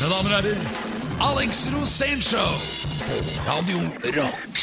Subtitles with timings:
[0.00, 0.60] Mine damer og herrer,
[1.20, 2.54] Alex Rosénshow
[3.04, 3.82] på Radio
[4.14, 4.60] Rock.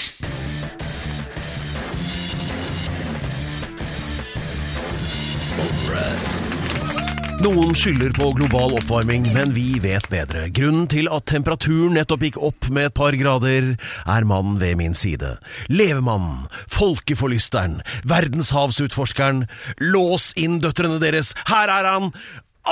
[7.46, 10.48] Noen skylder på global oppvarming, men vi vet bedre.
[10.50, 13.70] Grunnen til at temperaturen nettopp gikk opp med et par grader,
[14.10, 15.36] er mannen ved min side.
[15.70, 19.46] Levemannen, folkeforlysteren, verdenshavsutforskeren.
[19.86, 22.12] Lås inn døtrene deres, her er han!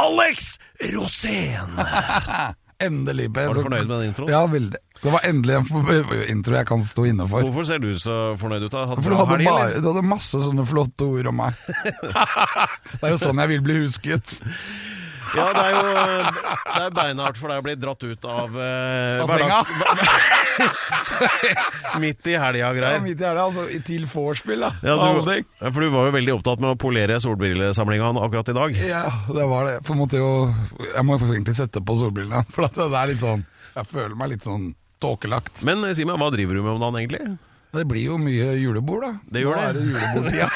[0.04, 0.60] Alex
[0.94, 1.80] Rosén!
[2.84, 3.48] Endelig, Per.
[3.48, 4.32] Var du fornøyd med den introen?
[4.34, 4.80] Ja, veldig.
[5.00, 7.46] Det var endelig en intro jeg kan stå inne for.
[7.46, 8.74] Hvorfor ser du så fornøyd ut?
[8.74, 8.86] da?
[8.90, 11.60] Hadde For du hadde, helg, bare, du hadde masse sånne flotte ord om meg.
[13.00, 14.36] det er jo sånn jeg vil bli husket.
[15.36, 15.82] Ja, det er jo
[16.76, 19.60] det er beinhardt for deg å bli dratt ut av uh, Av senga.
[22.04, 23.02] Midt i helga og Ja, greier.
[23.04, 24.72] midt i helga, altså til vorspiel, da.
[24.84, 28.58] Ja, du, ja, for du var jo veldig opptatt med å polere solbrillesamlinga akkurat i
[28.58, 28.80] dag.
[28.86, 29.76] Ja, det var det.
[29.88, 30.30] På en måte jo
[30.94, 34.34] Jeg må egentlig sette på solbrillene, for at det er litt sånn Jeg føler meg
[34.36, 34.72] litt sånn
[35.04, 35.66] tåkelagt.
[35.68, 37.24] Men eh, si meg, hva driver du med om dagen egentlig?
[37.76, 39.12] Det blir jo mye julebord, da.
[39.36, 39.68] Det gjør Nå det.
[39.68, 40.48] er det julebordtida.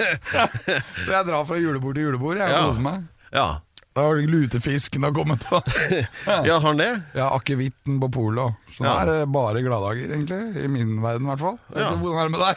[0.00, 2.62] Så jeg drar fra julebord til julebord, jeg Ja.
[2.68, 3.02] koser meg.
[3.32, 3.48] Ja.
[3.90, 5.58] Da har lutefisken har kommet, da.
[6.46, 6.90] ja, har han det?
[7.18, 8.38] ja, akevitten på polet.
[8.38, 9.00] og- Så nå Ja.
[9.02, 10.62] er det bare gladdager, egentlig.
[10.62, 11.58] I min verden, i hvert fall.
[11.74, 11.90] Jeg vet Ja.
[11.90, 12.56] ikke Hvordan er det med deg?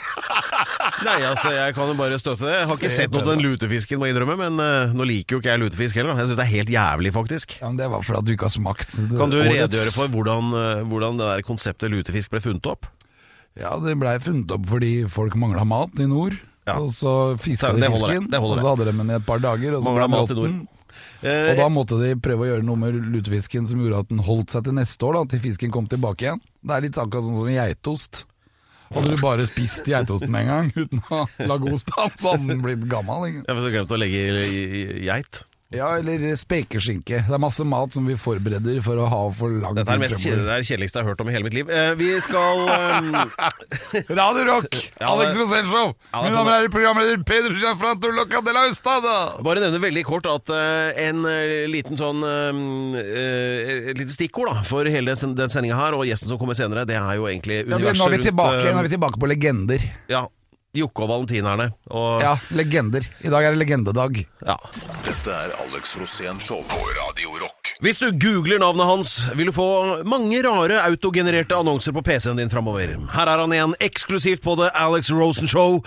[1.07, 2.53] Nei, altså, jeg kan jo bare støtte det.
[2.59, 5.03] Jeg har ikke Se sett noe til den lutefisken, må jeg innrømme, men eh, nå
[5.09, 6.13] liker jo ikke jeg lutefisk heller.
[6.13, 6.21] da.
[6.21, 7.57] Jeg syns det er helt jævlig, faktisk.
[7.59, 8.89] Ja, men Det var fordi at du ikke har smakt.
[8.93, 12.65] det- Kan du årets- redegjøre for hvordan, eh, hvordan det der konseptet lutefisk ble funnet
[12.69, 12.85] opp?
[13.57, 16.37] Ja, det blei funnet opp fordi folk mangla mat i nord.
[16.67, 16.77] Ja.
[16.79, 19.41] Og så fiska de fisken, det, det og så hadde de den i et par
[19.43, 19.75] dager.
[19.77, 20.67] Og så ble den råtten.
[21.23, 24.19] Eh, Og da måtte de prøve å gjøre noe med lutefisken som gjorde at den
[24.23, 26.41] holdt seg til neste år, da, til fisken kom tilbake igjen.
[26.63, 28.25] Det er litt akkurat sånn som geitost.
[28.93, 32.51] Hadde du bare spist geitosten med en gang uten å lage ost av så hadde
[32.51, 33.25] den blitt gammel.
[33.31, 33.43] ikke?
[33.47, 35.39] Jeg har glemt å legge i geit.
[35.73, 37.23] Ja, eller spekeskinke.
[37.25, 40.05] Det er masse mat som vi forbereder for å ha for lang Dette er det
[40.05, 41.71] mest det er det kjedeligste jeg har hørt om i hele mitt liv.
[41.73, 43.15] Eh, vi skal um...
[44.19, 44.77] Radio Rock!
[44.99, 45.93] Ja, Alex Show!
[46.11, 49.15] Ja, er sånn- damer og programleder Peder Gianfranto Loca de la Ustada!
[49.43, 54.63] bare nevne veldig kort at uh, en eh, liten sånn uh, Et lite stikkord da
[54.67, 57.79] for hele den, sendinga her, og gjesten som kommer senere, det er jo egentlig Ja,
[57.79, 59.89] universet nå, er vi tilbake, rundt nå er vi tilbake på legender.
[60.11, 60.25] Ja,
[60.73, 61.67] Jokke og valentinerne.
[61.93, 63.05] Og, Ja, legender.
[63.21, 64.25] I dag er det legendedag.
[64.45, 64.55] ja.
[65.05, 67.75] Dette er Alex Rosén Show på Radio Rock.
[67.81, 72.49] Hvis du googler navnet hans, vil du få mange rare autogenererte annonser på PC-en din
[72.49, 72.95] framover.
[73.13, 75.83] Her er han igjen, eksklusivt på The Alex Rosen Show.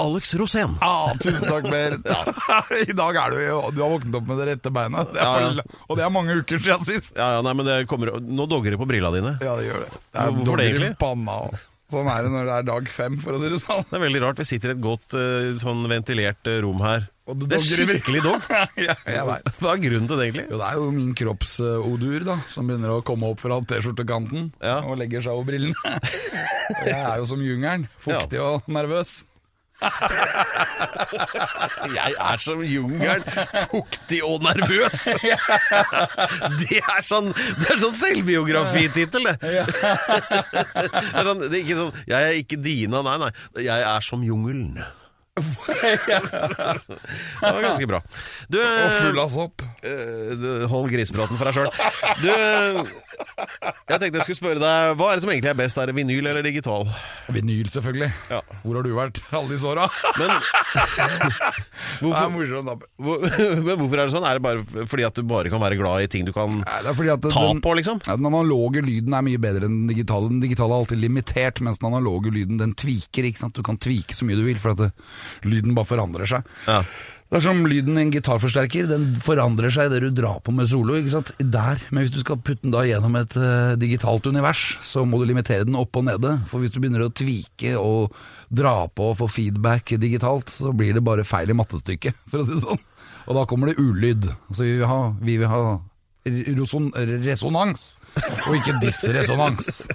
[0.00, 0.76] Alex Rosén.
[0.80, 1.96] Ah, tusen takk, Per.
[2.90, 5.10] I dag er du jo Du har våknet opp med det rette beinet.
[5.14, 5.62] Det er Ja, ja.
[5.62, 7.10] for- Og det er mange uker siden sist.
[7.16, 9.38] Ja, ja, nei, men det kommer, Nå dogger det på brilla dine.
[9.42, 9.90] Ja, det gjør det.
[9.94, 10.92] Det er Hvorfor det egentlig?
[10.98, 11.58] Panna, og
[11.92, 13.84] sånn er det når det er dag fem, for å si det sånn.
[13.90, 14.40] Det er veldig rart.
[14.42, 17.06] Vi sitter i et godt eh, sånn ventilert eh, rom her.
[17.28, 18.44] Og det Det er skikkelig dog.
[18.88, 19.48] ja, jeg vet.
[19.60, 20.46] Hva er grunnen til det, egentlig?
[20.48, 24.78] Jo, det er jo min kroppsodur da, som begynner å komme opp fra T-skjortekanten Ja.
[24.88, 25.98] og legger seg over brillene.
[26.88, 29.22] Jeg er jo som jungelen, fuktig og nervøs.
[31.98, 33.22] Jeg er som jungelen,
[33.70, 35.04] fuktig og nervøs.
[36.62, 37.28] Det er sånn,
[37.60, 39.36] det er sånn selvbiografitittel, det.
[39.42, 39.50] Det
[41.14, 43.30] er sånn, det er ikke sånn 'Jeg er ikke Dina', nei, nei.
[43.62, 44.82] 'Jeg er som jungelen'.
[46.18, 48.00] Det var ganske bra.
[48.50, 49.62] Du, Og full av sopp.
[49.86, 51.70] eh, hold grisepraten for deg sjøl.
[52.22, 52.30] Du,
[53.88, 55.78] jeg tenkte jeg skulle spørre deg Hva er det som egentlig er best?
[55.80, 56.86] Er det vinyl eller digital?
[57.34, 58.10] Vinyl, selvfølgelig.
[58.30, 58.40] Ja.
[58.62, 59.88] Hvor har du vært alle disse åra?
[60.18, 60.30] Men
[62.98, 64.26] men hvorfor er det sånn?
[64.28, 67.32] Er det bare fordi at du bare kan være glad i ting du kan det
[67.32, 68.00] ta den, på, liksom?
[68.06, 70.30] ja, den analoge lyden er mye bedre enn den digitale.
[70.32, 73.28] Den digitale er alltid limitert, mens den analoge lyden den tviker.
[73.54, 74.90] Du kan tvike så mye du vil, for at det,
[75.46, 76.58] lyden bare forandrer seg.
[76.66, 76.82] Ja.
[77.28, 78.86] Det er som lyden i en gitarforsterker.
[78.88, 80.94] Den forandrer seg idet du drar på med solo.
[80.96, 81.34] ikke sant?
[81.36, 85.20] Der, Men hvis du skal putte den da gjennom et uh, digitalt univers, så må
[85.20, 86.38] du limitere den opp og nede.
[86.48, 88.16] For hvis du begynner å tvike og
[88.48, 92.48] dra på og få feedback digitalt, så blir det bare feil i mattestykket, for å
[92.48, 92.82] si det sånn.
[93.28, 94.24] Og da kommer det ulyd.
[94.48, 95.62] Så vi vil ha, vi vil ha
[96.24, 97.97] reson, resonans,
[98.48, 99.82] og ikke disresonans.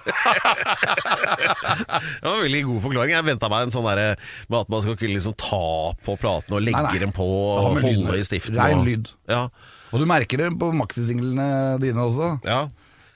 [1.13, 3.13] Det var en veldig god forklaring.
[3.15, 4.07] Jeg venta meg en sånn derre
[4.51, 5.61] med at man skal kunne liksom ta
[6.05, 7.01] på platene og legge Nei, nei.
[7.03, 8.19] dem på og holde lyd.
[8.21, 8.59] i stiften.
[8.59, 9.11] Rein lyd.
[9.31, 9.45] Ja.
[9.93, 11.49] Og du merker det på maxisinglene
[11.83, 12.35] dine også.
[12.47, 12.63] ja.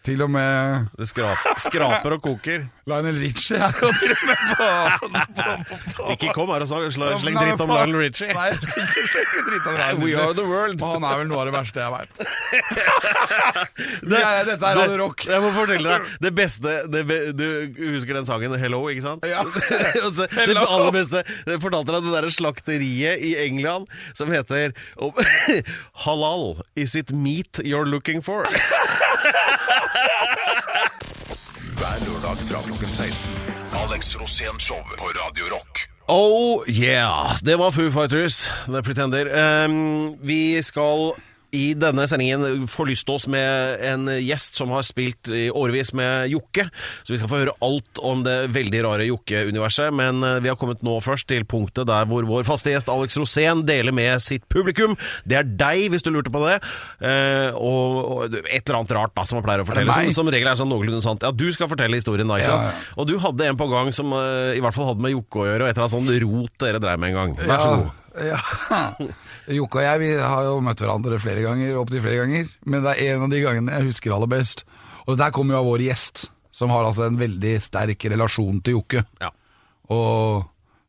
[0.07, 2.61] Til og med Det skrap, skraper og koker.
[2.87, 5.25] Lionel Richie er jo til og med
[5.97, 7.73] på Ikke kom her og sa- sla- sleng dritt om.
[7.73, 8.29] Lionel Richie.
[8.31, 10.79] Nei, jeg skal ikke slenge dritt om Lionel We are the world.
[10.79, 12.13] Men han er vel noe av det verste jeg veit.
[14.47, 15.25] dette er Radio Rock.
[15.27, 17.45] Jeg må fortelle deg Det beste det, be- Du
[17.97, 19.25] husker den sangen 'Hello', ikke sant?
[19.27, 19.43] Ja.
[20.07, 24.71] Og det aller beste Jeg fortalte deg det derre slakteriet i England som heter
[26.07, 26.61] Halal.
[26.75, 28.45] Is it meat you're looking for?
[31.77, 33.29] Hver lørdag fra klokken 16.
[33.83, 35.87] Alex Rosén Show på Radio Rock.
[36.07, 37.37] Oh yeah!
[37.43, 39.25] Det var Foo Fighters, The Pretender.
[39.65, 41.11] Um, vi skal
[41.55, 46.67] i denne sendingen forlyste oss med en gjest som har spilt i årevis med Jokke.
[47.03, 49.93] Så vi skal få høre alt om det veldig rare Jokke-universet.
[49.95, 53.19] Men eh, vi har kommet nå først til punktet der hvor vår faste gjest Alex
[53.19, 54.97] Rosén deler med sitt publikum.
[55.27, 56.57] Det er deg, hvis du lurte på det.
[56.99, 59.99] Eh, og, et eller annet rart da, som man pleier å fortelle.
[60.01, 61.23] Som, som regel er sånn noenlunde sant.
[61.23, 62.67] Ja, du skal fortelle historien da, ikke sant?
[62.73, 62.97] ja.
[62.97, 65.47] Og du hadde en på gang som eh, i hvert fall hadde med Jokke å
[65.47, 67.39] gjøre, og et eller annet sånn rot dere dreiv med en gang.
[67.45, 67.95] Vær så god.
[68.17, 68.39] Ja.
[69.59, 72.51] Jokke og jeg vi har jo møtt hverandre flere ganger, opptil flere ganger.
[72.65, 74.65] Men det er en av de gangene jeg husker aller best.
[75.05, 78.61] Og det der kommer jo av vår gjest, som har altså en veldig sterk relasjon
[78.65, 79.03] til Jokke.
[79.23, 79.31] Ja.
[79.93, 80.47] Og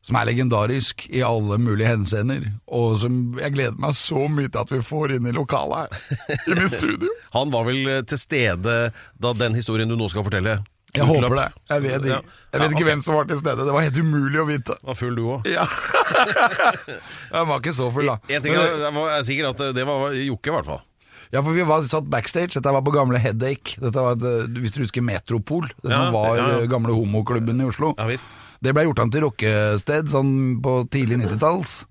[0.09, 2.47] som er legendarisk i alle mulige henseender.
[2.73, 6.41] Og som jeg gleder meg så mye til at vi får inn i lokalet her.
[6.47, 7.13] i mitt studio.
[7.37, 8.77] Han var vel til stede
[9.21, 10.59] da den historien du nå skal fortelle
[10.95, 11.47] Jeg håper det.
[11.69, 11.97] Jeg vet, Ja.
[11.99, 12.85] ikke- jeg vet Ja, okay.
[12.87, 13.65] hvem som var til stede.
[13.65, 14.75] Det var helt umulig å vite.
[14.83, 15.45] Var full du òg?
[15.57, 15.67] Ja.
[17.33, 18.17] Jeg var ikke så full, da.
[18.29, 20.81] En ting er, jeg var- jeg er sikker at det var Jokke, i hvert fall.
[21.31, 22.55] Ja, for vi var satt backstage.
[22.57, 23.77] Dette var på gamle Headache.
[23.79, 26.59] Dette var, et, hvis du husker Metropol, det Ja, som var ja, ja.
[26.63, 27.93] eh, gamle homoklubben i Oslo.
[27.99, 28.25] Ja visst.
[28.61, 31.85] Det ble gjort an til rockested sånn på tidlig 90-talls.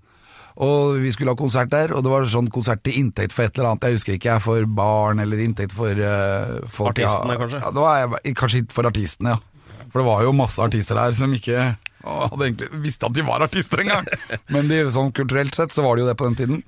[0.59, 3.55] Og vi skulle ha konsert der, og det var sånn konsert til inntekt for et
[3.55, 3.85] eller annet.
[3.87, 7.61] Jeg husker ikke, jeg, for barn eller inntekt for uh, folk Artistene, ja, kanskje?
[7.63, 9.85] Ja, det var jeg- kanskje for artistene, ja.
[9.89, 11.61] For det var jo masse artister der som ikke
[12.03, 14.05] hadde egentlig visste at de var artister engang.
[14.53, 16.59] Men de, sånn kulturelt sett så var det jo det på den tiden.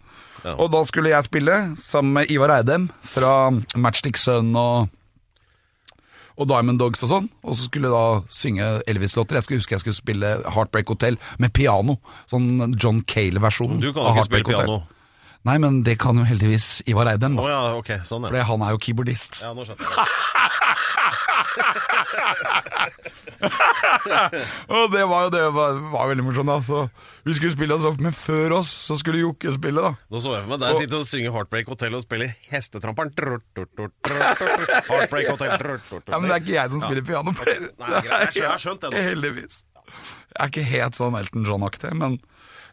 [0.42, 0.56] Ja.
[0.56, 4.88] Og da skulle jeg spille sammen med Ivar Eidem fra Matchstick Sun og
[6.38, 9.36] og Diamond Dogs og sånn, og så skulle jeg da synge Elvis-låter.
[9.39, 11.98] Jeg skulle huske jeg skulle spille Heartbreak Hotel med piano.
[12.31, 14.66] Sånn John Cale-versjon Du kan av ikke spille Hotel.
[14.66, 14.81] piano.
[15.48, 17.42] Nei, men det kan jo heldigvis Ivar Eidem, da.
[17.42, 17.50] da.
[17.50, 17.92] ja, ok.
[18.06, 18.34] Sånn, ja.
[18.34, 19.42] For han er jo keyboardist.
[19.42, 20.10] Ja, nå skjønner jeg.
[24.72, 26.58] Og det var jo det var, var veldig morsomt, da.
[26.66, 26.80] Så
[27.28, 29.92] vi skulle spille, oss opp, men før oss så skulle Jokke spille, da.
[30.14, 33.12] Nå så jeg for meg deg sitte og synge Heartbreak Hotel og spille Hestetramperen.
[34.90, 35.50] Heartbreak Hotel.
[35.52, 37.36] Ja, Men det er ikke jeg som spiller piano.
[37.36, 39.06] Nei, jeg har skjønt det nå.
[39.12, 39.56] Heldigvis.
[40.32, 42.22] Jeg er ikke helt sånn Elton John-aktig, men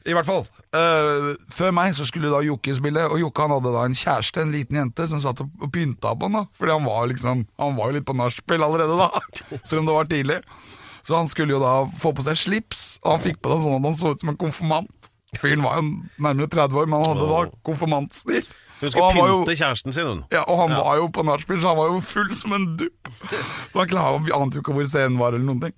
[0.09, 0.47] i hvert fall.
[0.69, 4.43] Uh, før meg så skulle da Jokke spille, og Jokke han hadde da en kjæreste,
[4.45, 6.45] en liten jente, som satt og, pynta på han da.
[6.61, 9.09] Fordi han var liksom, han var jo litt på nachspiel allerede da,
[9.69, 10.41] selv om det var tidlig.
[11.09, 13.79] Så han skulle jo da få på seg slips, og han fikk på det sånn
[13.79, 15.11] at han så ut som en konfirmant.
[15.39, 15.89] Fyren var jo
[16.25, 18.49] nærmere 30 år, men han hadde da konfirmantstil.
[18.79, 20.25] Hun skulle pynte jo- kjæresten sin, hun.
[20.31, 23.11] ja, og han var jo på nachspiel, så han var jo full som en dupp.
[23.73, 25.75] Så han ante jo ikke hvor scenen var, eller noen ting.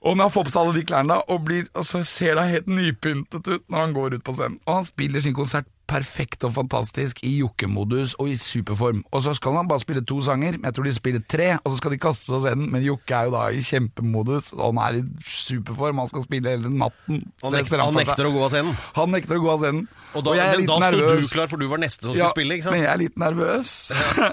[0.00, 2.38] Og når han får på seg alle de klærne, da, og, blir, og så ser
[2.38, 4.60] det helt nypyntet ut når han går ut på scenen.
[4.64, 9.02] Og han spiller sin konsert perfekt og fantastisk i jokkemodus og i superform.
[9.10, 11.72] Og så skal han bare spille to sanger, men jeg tror de spiller tre, og
[11.72, 12.68] så skal de kaste seg av scenen.
[12.72, 16.54] Men Jokke er jo da i kjempemodus, og han er i superform, han skal spille
[16.54, 17.24] hele natten.
[17.42, 18.78] Han, Det nek han nekter å gå av scenen.
[18.98, 19.88] Han nekter å gå av scenen.
[20.10, 22.30] Og da, jeg er litt da sto du klar, for du var neste som Ja,
[22.30, 23.74] skulle spille, ikke men jeg er litt nervøs.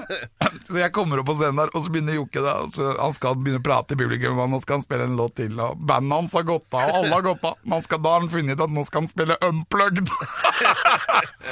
[0.68, 3.38] så jeg kommer opp på scenen der, og så begynner Jokke da, så Han skal
[3.38, 5.54] begynne å prate til publikum, og nå skal han spille en låt til.
[5.62, 7.60] Og bandet hans har gått av, og alle har gått av.
[7.64, 10.10] Men da har han funnet ut at nå skal han spille Unplugged.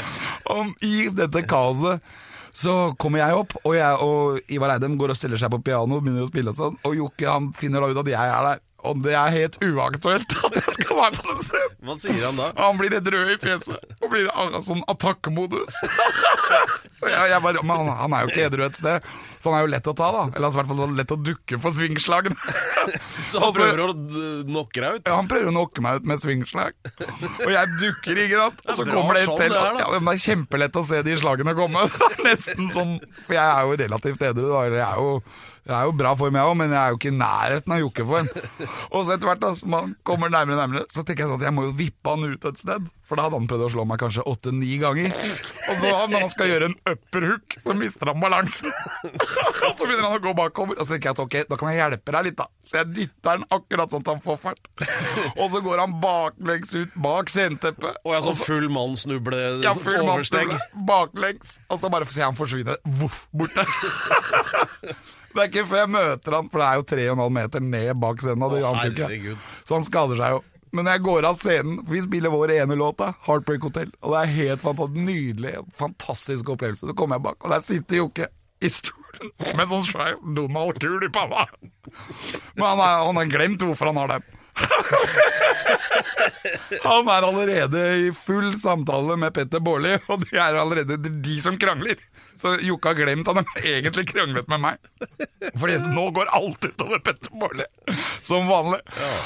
[0.55, 2.15] og i dette kaoset
[2.55, 5.97] så kommer jeg opp, og, jeg, og Ivar Eidem går og stiller seg på piano
[5.97, 6.77] og begynner å spille og sånn.
[6.87, 8.61] Og Jokke han finner da ut at jeg er der.
[8.85, 11.77] Og det er helt uaktuelt at jeg skal være på den scenen.
[11.85, 12.49] Hva sier han da?
[12.59, 15.79] Han blir helt rød i fjeset og blir i sånn attakkemodus.
[16.99, 19.07] Så jeg, jeg bare, men han, han er jo ikke edru et sted,
[19.45, 20.21] så han er jo lett å ta, da.
[20.31, 22.37] Eller altså, i hvert fall lett å dukke for svingslagene.
[23.31, 25.03] Så han prøver å knocke deg ut?
[25.05, 26.73] Ja, han prøver å knocke meg ut med svingslag.
[27.43, 28.63] Og jeg dukker, ikke sant.
[28.65, 29.53] Og så er kommer det sånn til.
[29.53, 29.83] det.
[29.83, 31.85] Ja, det er kjempelett å se de slagene komme.
[32.25, 34.63] Nesten sånn For jeg er jo relativt edru, da.
[34.65, 35.13] Eller jeg er jo,
[35.65, 37.79] jeg er jo bra form, jeg òg, men jeg er jo ikke i nærheten av
[37.81, 38.27] jokkeform.
[38.93, 41.41] Og så etter hvert, da, som man kommer nærmere og nærmere, så tenker jeg sånn
[41.41, 42.91] at jeg må jo vippe han ut et sted.
[43.05, 45.11] For da hadde han prøvd å slå meg kanskje åtte-ni ganger.
[45.69, 48.71] Og så når han skal gjøre en upperhook, så mister han balansen.
[49.05, 51.69] og så begynner han å gå bakover, og så tenker jeg at ok, da kan
[51.73, 52.47] jeg hjelpe deg litt, da.
[52.65, 54.71] Så jeg dytter han akkurat sånn at han får fart.
[55.35, 58.01] og så går han baklengs ut bak sceneteppet.
[58.05, 60.55] Og jeg sånn så- full mann snuble ja, full oversteg.
[60.89, 63.65] baklengs, og så bare ser jeg han forsvinne voff, borte.
[65.35, 68.21] Det er ikke før jeg møter han, for det er jo 3,5 meter ned bak
[68.23, 68.45] scenen.
[68.47, 69.37] og Det ante ikke.
[69.67, 70.43] Så han skader seg jo.
[70.75, 73.91] Men når jeg går av scenen, for vi spiller vår ene låt, da, Heartbreak Hotel,
[74.03, 76.89] og det er helt fantastisk, nydelig, fantastisk opplevelse.
[76.89, 78.27] Så kommer jeg bak, og der sitter Jokke
[78.63, 81.45] i stolen med sånn svær Donald-kul i panna.
[82.57, 84.31] Men han har, han har glemt hvorfor han har den.
[86.85, 91.35] Han er allerede i full samtale med Petter Baarli, og de er allerede er de
[91.43, 91.99] som krangler.
[92.41, 94.89] Så Jokke har glemt at han egentlig kranglet med meg.
[95.55, 97.65] Fordi nå går alt utover Petter Baarli,
[98.25, 98.81] som vanlig.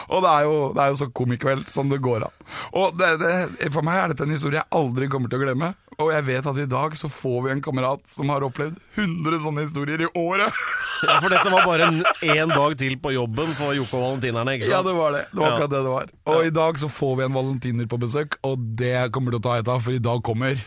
[0.10, 2.48] Og det er, jo, det er jo så komikveld som det går an.
[2.78, 5.74] Og det, det, For meg er dette en historie jeg aldri kommer til å glemme.
[6.00, 9.42] Og jeg vet at i dag så får vi en kamerat som har opplevd 100
[9.44, 10.56] sånne historier i året.
[11.04, 14.56] Ja, for dette var bare en, en dag til på jobben for Jokke og valentinerne,
[14.56, 14.78] ikke sant?
[14.78, 15.26] Ja, det var det.
[15.34, 16.12] Det var akkurat det det var.
[16.32, 19.46] Og i dag så får vi en valentiner på besøk, og det kommer til å
[19.50, 20.64] ta et av, for i dag kommer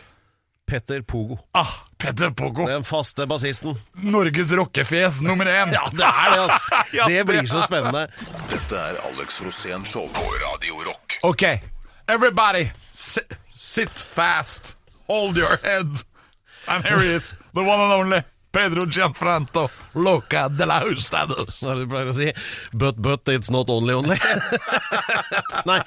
[0.69, 1.37] Petter Pogo.
[1.57, 1.73] Ah,
[2.03, 2.65] Petter Pogo!
[2.67, 3.75] Den faste bassisten.
[3.93, 5.71] Norges rockefjes nummer én!
[5.73, 6.81] Ja, det er det, altså!
[6.97, 8.07] Ja, Det blir så spennende.
[8.51, 11.15] Dette er Alex Rosén Show på Radio Rock.
[11.23, 11.43] Ok,
[12.07, 14.75] everybody, sit, sit fast.
[15.07, 16.03] Hold your head.
[16.67, 21.55] And here he is, the one and only Pedro Gianfranto, Loca de la Hustados.
[21.57, 22.27] Som du pleier å si.
[22.71, 24.17] But, but, it's not only only.
[25.69, 25.79] Nei,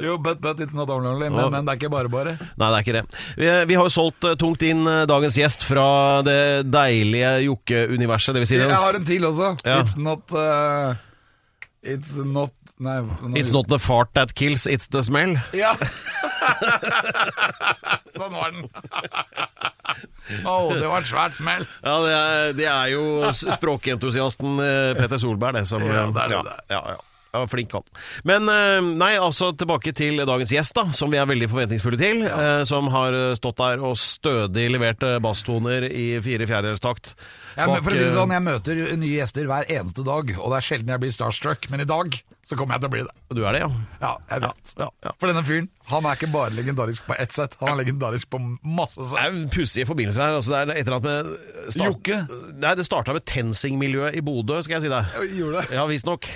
[0.00, 2.38] Jo, but, but it's not only only, men, men det er ikke bare bare.
[2.56, 3.04] Nei, det er ikke det.
[3.36, 5.88] Vi, vi har jo solgt eh, tungt inn eh, dagens gjest fra
[6.24, 6.40] det
[6.72, 8.32] deilige Jokke-universet.
[8.32, 9.52] Det vil si Jeg har en til også.
[9.68, 9.82] Ja.
[9.82, 10.96] It's not uh,
[11.84, 13.00] It's not Nei.
[13.34, 15.36] It's not the fart that kills, it's the smell.
[15.52, 15.74] Ja.
[18.18, 18.68] sånn var den.
[20.44, 21.66] Å, det var et svært smell.
[21.82, 26.34] Ja, det er, det er jo språkentusiasten eh, Petter Solberg, det som Ja, det er
[26.34, 27.04] det ja, ja, ja.
[27.28, 27.84] Ja, flink han.
[28.24, 32.22] Men eh, nei, altså tilbake til dagens gjest, da, som vi er veldig forventningsfulle til.
[32.24, 32.62] Ja.
[32.68, 37.14] som har eh, stått der og stødig levert eh, basstoner i fire fjerdedelstakt.
[37.66, 40.52] Men for å si det eh, sånn, Jeg møter nye gjester hver eneste dag, og
[40.52, 41.66] det er sjelden jeg blir starstruck.
[41.72, 42.14] Men i dag
[42.48, 43.14] så kommer jeg til å bli det.
[43.36, 43.68] Du er det, ja?
[44.00, 44.70] Ja, jeg vet.
[44.80, 45.10] Ja, ja.
[45.20, 48.38] For denne fyren, han er ikke bare legendarisk på ett sett, han er legendarisk på
[48.64, 50.36] masse Det er jo pussige forbindelser her.
[50.38, 52.20] Altså, det er et eller annet med start- Jokke?
[52.64, 55.18] Nei, det starta med TenSing-miljøet i Bodø, skal jeg si deg.
[55.36, 55.76] Gjorde det?
[55.76, 56.30] Ja, visstnok.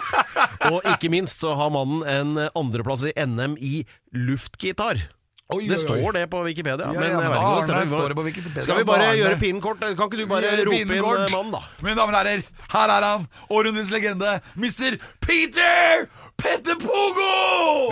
[0.72, 3.82] og ikke minst så har mannen en andreplass i NM i
[4.16, 5.04] luftgitar.
[5.50, 5.78] Oi, Det oi, oi.
[6.02, 6.86] står det på Wikipedia.
[6.86, 7.86] Ja, men ja, jeg vet ikke om det stemmer.
[7.98, 9.62] står det på Wikipedia, Skal vi bare har gjøre det.
[9.62, 9.78] kort?
[9.80, 11.30] Kan ikke du bare rope inn kort.
[11.32, 11.58] mannen, da?
[11.82, 14.96] Mine damer og herrer, her er han, århundrets legende, Mr.
[15.20, 16.06] Peter
[16.38, 17.90] Petter Pogo!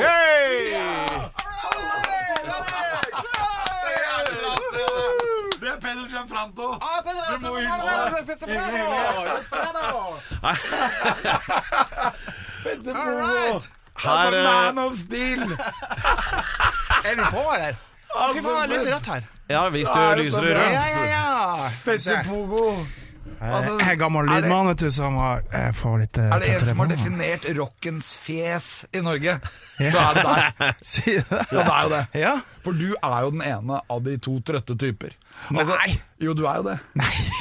[5.61, 6.63] Det er Pedro Gianfranto.
[6.63, 6.69] Du
[7.51, 7.57] må
[12.65, 13.61] Petter Pogo.
[14.01, 15.41] Her, Altså, eh, man of steel.
[17.05, 17.77] Er vi på, eller?
[18.11, 19.29] Å, fy faen, det lyser rødt her.
[19.51, 20.65] Ja, hvis du Ja, det er lyser det bra.
[20.65, 20.73] rødt.
[20.73, 22.23] Ja, ja, ja.
[22.27, 22.87] Pogo.
[23.41, 26.25] Altså, Jeg er gammel er det- lydmann, vet du, som har eh, får litt eh,
[26.25, 29.41] Er det en tettere som har definert rockens fjes i Norge,
[29.79, 30.75] så er det deg.
[30.91, 31.47] Sier du det?
[31.53, 32.03] Ja, det er jo det.
[32.21, 32.35] Ja.
[32.67, 35.15] For du er jo den ene av de to trøtte typer.
[35.57, 35.89] Nei.
[36.21, 36.79] Jo, du er jo det.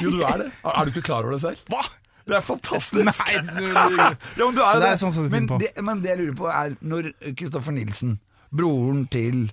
[0.00, 0.48] Jo, du er det.
[0.64, 1.58] Er er du ikke klar over det selv?
[1.68, 1.82] Hva?
[2.30, 3.04] Det er fantastisk.
[3.04, 4.14] Nei, du- ja,
[4.46, 4.90] men du er jo Det det.
[4.94, 5.58] er sånn som du men, finner på.
[5.66, 8.18] det, men det jeg lurer på er, når Kristoffer Nilsen,
[8.50, 9.46] broren til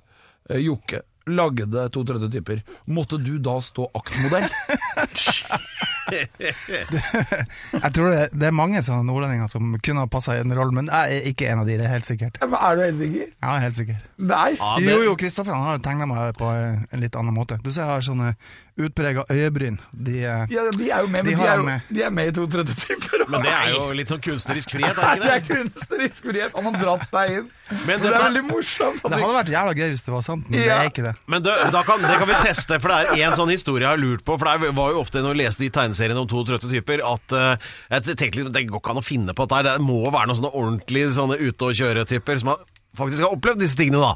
[0.50, 4.48] eh, Jokke, lagde to trøtte typer, måtte du da stå aktmodell?
[6.12, 10.74] Jeg tror det, det er mange sånne nordlendinger som kunne ha passa i en rolle,
[10.76, 12.40] men jeg er ikke en av de, det er helt sikkert.
[12.44, 13.34] Men er du helt sikker?
[13.44, 14.08] Ja, helt sikkert.
[14.18, 14.52] Nei.
[14.60, 17.60] Ja, det- Jo, jo, Kristoffer han har tegna meg på en litt annen måte.
[17.64, 18.36] Du ser jeg har sånne
[18.78, 19.80] utprega øyebryn.
[19.92, 21.82] De, eh, Ja, de er jo med, men De de, er, jo, med.
[21.90, 23.24] de er med i to trøtte typer.
[23.28, 26.52] Men det er jo litt sånn kunstnerisk frihet, er det det er kunstnerisk frihet.
[26.56, 27.48] Han har dratt deg inn.
[27.88, 29.02] Men det, det er veldig morsomt.
[29.04, 31.16] det hadde vært jævla gøy hvis det var sant, men det er ikke det.
[31.28, 33.90] Men det, da kan, det kan vi teste, for det er en sånn historie jeg
[33.92, 34.38] har lurt på.
[34.40, 37.34] For det var jo ofte når jeg leste de tegneseriene om to trøtte typer, at
[37.36, 39.74] uh, jeg tenkte litt, det går ikke an å finne på dette.
[39.78, 42.64] Det må være noen sånne ordentlige sånne ute og kjøre-typer som har,
[42.98, 44.14] faktisk har opplevd disse tingene, da.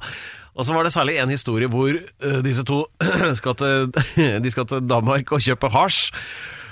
[0.52, 2.84] Og så var det særlig en historie hvor uh, disse to
[3.40, 3.92] skal til,
[4.46, 6.12] de skal til Danmark og kjøpe hasj.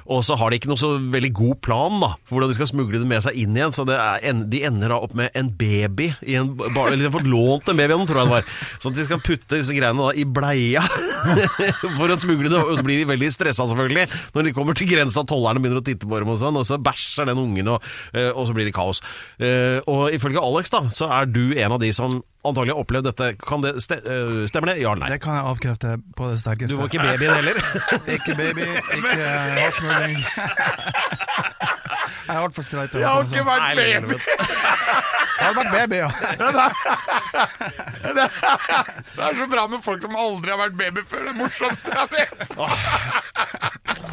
[0.09, 2.69] Og så har de ikke noe så veldig god plan da, for hvordan de skal
[2.71, 3.73] smugle det med seg inn igjen.
[3.75, 3.85] Så
[4.25, 7.29] en- de ender da opp med en baby i en bar, Eller de har fått
[7.29, 8.45] lånt en baby av tror jeg det var.
[8.81, 10.81] Sånn at de skal putte disse greiene da i bleia.
[11.97, 12.57] for å smugle det.
[12.59, 15.23] Og så blir de veldig stressa, selvfølgelig, når de kommer til grensa.
[15.29, 18.31] Tollerne begynner å titte på dem, og sånn, og så bæsjer den ungen, og, eh,
[18.33, 19.01] og så blir det kaos.
[19.39, 23.05] Eh, Og ifølge Alex, da, så er du en av de som antagelig har opplevd
[23.09, 23.27] dette.
[23.43, 24.77] Kan det ste eh, Stemmer det?
[24.83, 25.11] Ja eller nei?
[25.15, 26.71] Det kan jeg avkrefte på det sterkeste.
[26.71, 27.55] Du var ikke babyen heller?
[28.15, 28.61] Ikke baby,
[28.95, 29.15] ikke
[29.59, 30.17] hasjsmugling.
[32.29, 32.93] Jeg er altfor streit.
[32.93, 34.15] Jeg har ikke vært Nei, baby!
[35.39, 36.09] Jeg har vært baby, ja.
[39.15, 41.25] Det er så bra med folk som aldri har vært baby før.
[41.29, 42.37] Det morsomste jeg vet.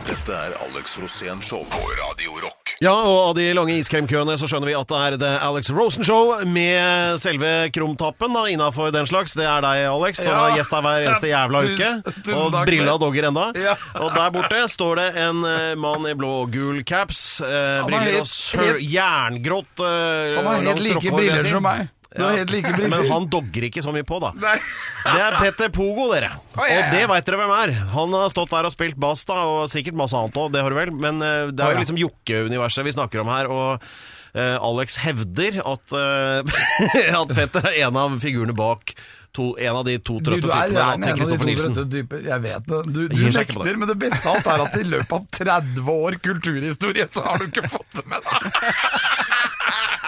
[0.09, 2.66] Dette er Alex Rosén Show på Radio Rock.
[2.83, 6.05] Ja, og av de lange iskremkøene så skjønner vi at det er The Alex Rosen
[6.05, 9.35] Show med selve krumtappen da, innafor den slags.
[9.39, 10.47] Det er deg, Alex, som Ja.
[10.51, 12.13] er gjest her hver eneste jævla Tusen- uke.
[12.27, 13.47] tusen Og takk, brilla men- dogger enda.
[13.57, 13.75] Ja.
[14.03, 18.21] Og der borte står det en eh, mann i blå og gul caps, eh, briller
[18.21, 21.89] og sør, jerngrått eh, Han har helt like briller som meg.
[22.17, 22.93] Du har helt like briller.
[22.97, 24.33] Men han dogger ikke så mye på, da.
[24.41, 24.57] Nei.
[25.07, 26.33] Det er Petter Pogo, dere.
[26.57, 27.75] Og det veit dere hvem er.
[27.95, 30.73] Han har stått der og spilt bass, da, og sikkert masse annet òg, det har
[30.73, 30.95] du vel.
[30.97, 31.83] Men det det jo er ja.
[31.85, 33.51] liksom Jokke-universet vi snakker om her.
[33.53, 33.85] og
[34.37, 36.59] uh, Alex hevder at, uh,
[37.23, 38.97] at Petter er en av figurene bak
[39.37, 41.79] to, en av de to Du, trøtte du er typene til de Kristoffer to Nilsen.
[41.93, 42.23] typer.
[42.31, 42.81] Jeg vet det.
[42.89, 46.19] Du, du nekter, men det beste av alt er at i løpet av 30 år
[46.25, 48.51] kulturhistorie, så har du ikke fått det med deg.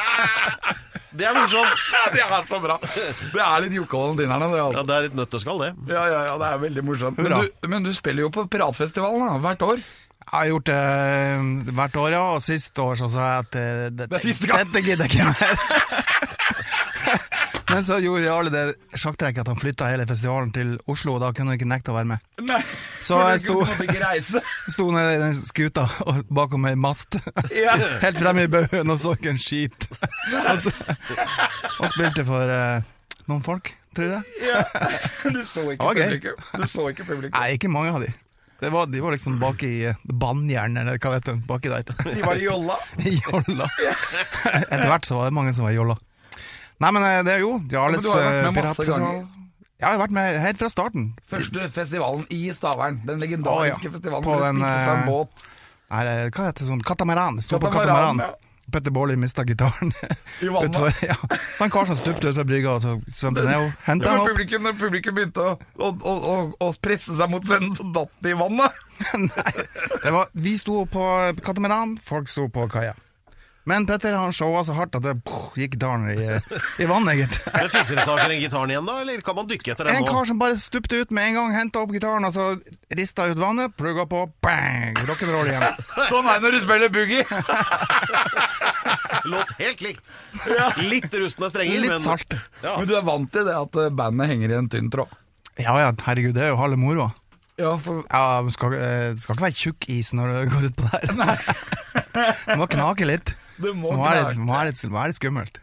[1.18, 1.86] Det er morsomt!
[2.14, 2.76] Det er så bra.
[2.84, 4.58] Det er litt Jokke og Valentinerne, det.
[4.60, 4.84] Ja, Altså.
[4.88, 5.70] det er litt nøtteskall, det.
[5.92, 7.18] Ja, ja, ja, det er veldig morsomt.
[7.24, 9.82] Men du, men du spiller jo på Piratfestivalen da, hvert år.
[10.28, 12.22] Jeg har gjort det eh, hvert år, ja.
[12.36, 14.66] Og sist år så sa jeg at eh, dette, Det er siste gang.
[14.68, 16.04] dette gidder jeg ikke mer.
[17.72, 18.64] Men så gjorde Jarle det
[18.96, 21.96] sjakktrekket at han flytta hele festivalen til Oslo, og da kunne han ikke nekte å
[21.98, 22.28] være med.
[22.48, 22.60] Nei,
[23.04, 24.44] Så jeg sto-.
[24.74, 27.18] Sto nede i den skuta og bakom ei mast,
[27.64, 27.76] Ja.
[28.02, 29.88] helt fremme i baugen, og så ikke en skit.
[29.90, 30.72] Og, så,
[31.78, 32.86] og spilte for uh,
[33.28, 34.48] noen folk, tror jeg.
[34.48, 34.64] Ja.
[35.28, 36.14] Du så ikke okay.
[36.14, 36.48] publikum.
[36.62, 37.36] Du så ikke publikum.
[37.36, 38.12] Nei, ikke mange av de.
[38.58, 41.36] Det var, de var liksom bak i eh, Bannjern, eller hva det.
[41.46, 41.84] Baki der.
[42.02, 42.74] De var i jolla.
[42.98, 43.68] I jolla.
[43.78, 45.94] Etter hvert så var det mange som var i jolla.
[46.78, 48.88] Nei, men eh, det er jo Jarles Ja, men du har vært med eh, masse
[48.88, 49.20] ganger.
[49.78, 51.06] Ja, jeg har vært med helt fra starten.
[51.30, 52.98] Første festivalen i Stavern.
[53.06, 53.94] Den legendariske oh, ja.
[53.94, 55.46] festivalen På den, fra en eh, båt.
[55.88, 56.04] Nei,
[56.34, 56.84] hva heter det sånn?
[56.84, 57.38] Katamaran.
[57.42, 58.34] Sto på Katamaran, ja.
[58.68, 59.92] Petter Baarli mista gitaren
[60.40, 60.68] I vannet.
[60.68, 60.92] utfor.
[61.06, 61.16] Ja.
[61.64, 64.76] En kar som stupte fra brygga, og så svømte ned og henta Ja, publikum, når
[64.82, 68.38] publikum begynte å, å, å, å, å presse seg mot scenen, så datt de i
[68.38, 68.84] vannet.
[69.30, 69.52] Nei,
[70.04, 71.06] det var, vi sto på
[71.40, 72.92] katamaran, folk sto på kaia.
[73.68, 76.38] Men Petter han showa så hardt at det poh, gikk dalen i,
[76.80, 77.34] i vannet, gitt.
[77.56, 79.98] Men Fikk dere tak i den gitaren igjen, da, eller kan man dykke etter den
[79.98, 80.12] En nå?
[80.14, 82.46] kar som bare stupte ut med en gang, henta opp gitaren og så
[82.96, 85.66] rista ut vannet, plugga på, bang, rock'n'roll igjen.
[86.10, 87.24] Sånn er det når du spiller boogie.
[89.28, 90.04] Låt helt likt.
[90.80, 92.36] Litt rustne strenger, Litt men salt.
[92.62, 92.78] Ja.
[92.78, 95.12] Men du er vant til det at eh, bandet henger i en tynn tråd.
[95.58, 97.10] Ja ja, herregud, det er jo halve moroa.
[97.58, 100.78] Ja, for Ja, skal, eh, det skal ikke være tjukk is når du går ut
[100.78, 101.02] på der.
[102.46, 103.34] Det må knake litt.
[103.62, 105.60] Det må Det må være litt, må litt, må litt skummelt.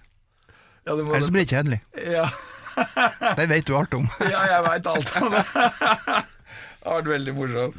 [0.86, 1.82] Ja, det må Ellers blir det kjedelig.
[2.12, 2.28] ja.
[3.40, 4.04] Det vet du alt om.
[4.20, 5.44] ja, jeg veit alt om det.
[5.56, 7.78] Det har vært veldig morsomt.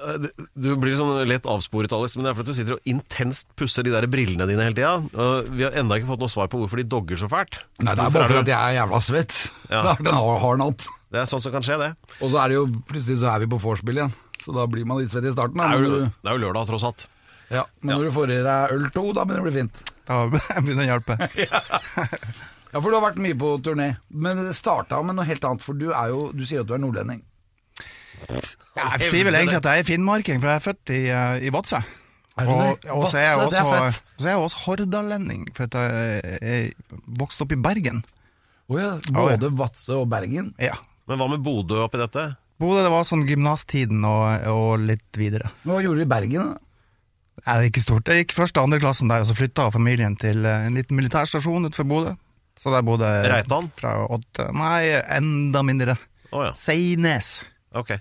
[0.00, 0.24] Eh,
[0.56, 3.84] Du blir sånn lett avsporet, Alex, men det er fordi du sitter og intenst pusser
[3.86, 5.44] de der brillene dine hele tida.
[5.52, 7.60] Vi har enda ikke fått noe svar på hvorfor de dogger så fælt.
[7.84, 9.36] Nei, det er bare fordi jeg er jævla svett.
[9.68, 9.82] Ja.
[9.84, 10.88] Det er Den har hardnatt.
[11.10, 11.92] Det er sånt som kan skje, det.
[12.22, 14.12] Og så er det jo plutselig så er vi på vorspiel igjen.
[14.40, 15.58] Så da blir man litt svett i starten.
[15.60, 17.06] Det er jo, du, det er jo lørdag, tross alt.
[17.50, 19.82] Ja, men når du får i deg øl to, da begynner det å bli fint.
[20.06, 20.20] Da
[20.62, 21.18] begynner det å hjelpe.
[22.70, 23.86] Ja, for du har vært mye på turné.
[24.14, 26.76] Men det starta med noe helt annet, for du er jo Du sier at du
[26.76, 27.24] er nordlending.
[28.30, 31.50] Jeg sier vel egentlig at jeg er finnmarking, for jeg er født i, eh, i
[31.50, 31.80] Vadsø.
[32.38, 35.74] Er Og, og så er jeg det også, så er jeg også hordalending, for at
[35.74, 38.04] jeg er vokst opp i Bergen.
[38.70, 38.90] Å ja.
[39.10, 40.54] Både Vadsø og Bergen.
[40.62, 40.78] Ja.
[41.10, 42.28] Men hva med Bodø oppi dette?
[42.60, 45.50] Bodø det var sånn gymnastiden og, og litt videre.
[45.66, 46.52] Hva gjorde du i Bergen?
[46.52, 46.69] da?
[47.46, 48.08] Nei, det er ikke stort.
[48.12, 50.96] Jeg gikk første og andre klassen der, og så flytta familien til eh, en liten
[50.98, 52.12] militærstasjon utenfor Bodø.
[52.60, 53.70] Så der bodde Reitan?
[53.78, 55.94] fra åtte Nei, enda mindre.
[56.30, 57.40] Oh, ja, Seines.
[57.74, 57.96] ok.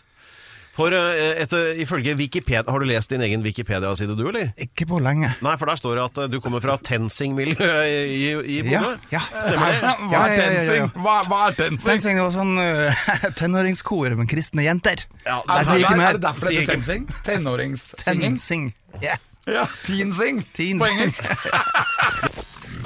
[0.80, 4.52] For eh, etter, ifølge Wikipedia Har du lest din egen Wikipedia-side, du, eller?
[4.64, 5.32] Ikke på lenge.
[5.44, 8.94] Nei, for der står det at eh, du kommer fra TenSing-miljøet i, i Ja, Bodø.
[9.12, 9.20] ja.
[9.42, 9.80] Stemmer det?
[10.06, 10.60] Hva Ja, er ja, ja, ja, ja.
[10.68, 10.92] tensing?
[11.04, 11.88] Hva, hva er tensing?
[11.90, 13.10] Tensing det var sånn uh,
[13.42, 15.04] tenåringskor med kristne jenter.
[15.26, 17.10] Ja, Er, Jeg sier ikke er, det derfor det heter tensing?
[17.28, 18.24] Tenåringssinging?
[18.40, 18.70] Tensing.
[19.04, 19.20] Yeah.
[19.50, 20.82] Ja, teensing Teens.
[20.82, 21.24] på engelsk.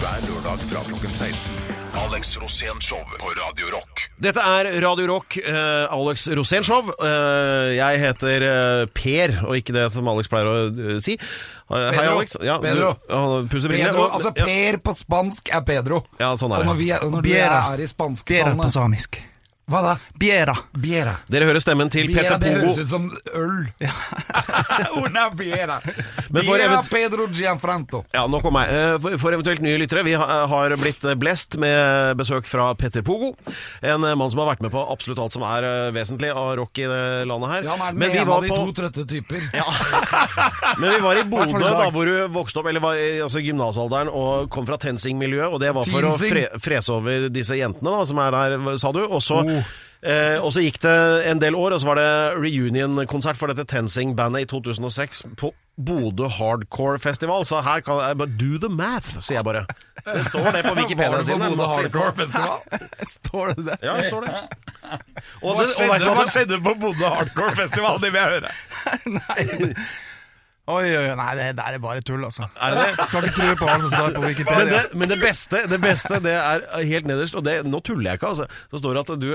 [0.04, 1.49] Hver lørdag fra klokken 16.
[2.04, 4.06] Alex Rosén Show på Radio Rock.
[4.23, 6.89] Dette er Radio Rock, eh, Alex Rosénshow.
[6.97, 11.15] Eh, jeg heter eh, Per, og ikke det som Alex pleier å eh, si.
[11.15, 12.15] Eh, Hei, Pedro.
[12.17, 12.38] Alex.
[12.43, 12.93] Ja, Pedro.
[13.04, 13.91] Du, han pusser brillene.
[13.93, 16.02] Pedro, og- altså ja, Per på spansk er Pedro.
[16.19, 17.62] Ja, sånn er Og når, vi er, når du Biera.
[17.78, 19.21] er i spansktalende på samisk.
[19.63, 19.91] Hva da?
[20.19, 20.54] Biera.
[20.76, 21.13] Biera.
[21.32, 23.62] Dere hører stemmen til Biera, Petter det høres ut som øl.
[24.99, 25.78] Una biera.
[26.36, 28.02] Biera Pedro Gianfranto.
[28.12, 28.67] Ja, nok om meg.
[28.73, 33.32] Eh, for- eventuelt nye lyttere, vi har blitt eh, blest med besøk fra Petter Pogo.
[33.82, 36.84] En eh, mann som har vært med på absolutt alt som er vesentlig av rock
[36.84, 36.99] i det
[37.32, 37.69] landet her.
[37.69, 39.47] Ja, han er Men den vi ene var av de to trøtte typer.
[39.56, 39.65] Ja.
[40.84, 44.12] Men vi var i Bodø, da, hvor du vokste opp, eller var i altså, gymnasalderen,
[44.12, 45.56] og kom fra TenSing-miljøet.
[45.56, 48.91] Og det var for å fre frese over disse jentene da, som er der, sa
[48.91, 49.04] du.
[49.08, 49.53] Og så, Oh.
[49.62, 50.96] Eh, og så gikk det
[51.32, 56.28] en del år, og så var det reunion-konsert for dette TenSing-bandet i 2006 på Bodø
[56.30, 57.46] Hardcore Festival.
[57.50, 59.66] Så her kan jeg bare do the math, sier jeg bare.
[60.06, 61.50] Det står det på Wikipedia sine.
[61.56, 62.13] Bodø Hardcore.
[62.20, 62.60] Festival?
[63.16, 63.78] Står det det?
[63.82, 64.36] Ja, det står det.
[65.42, 68.02] Og Hva det, og vet skjedde, hva skjedde på Bodø Hardcore Festival?
[68.04, 68.54] Det vil jeg høre.
[69.18, 69.74] Nei.
[70.63, 71.15] Oi, oi, oi.
[71.19, 72.45] Nei, det der er bare tull, altså.
[72.56, 73.08] Er det det?
[73.12, 74.65] Skal ikke tro på alt som står på Men, Wikipedia.
[74.78, 78.21] det, men det beste det beste, det er helt nederst, og det, nå tuller jeg
[78.21, 78.45] ikke, altså.
[78.71, 79.28] Så står det at du,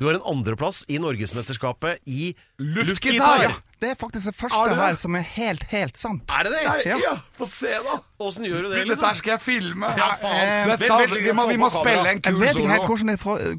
[0.00, 3.44] du har en andreplass i Norgesmesterskapet i luftgitar.
[3.44, 4.76] Ja, det er faktisk det første det?
[4.82, 6.26] her som er helt, helt sant.
[6.26, 6.64] Er det det?
[6.90, 7.14] Ja, Ja.
[7.38, 8.00] få se, da.
[8.18, 9.04] Åssen gjør du det, liksom?
[9.06, 9.86] Dette skal jeg filme.
[9.94, 10.74] Ja, faen.
[10.74, 10.90] Stas.
[10.90, 12.34] vent, vi må, vi må spille en spille solo.
[12.34, 12.90] en Jeg vet ikke helt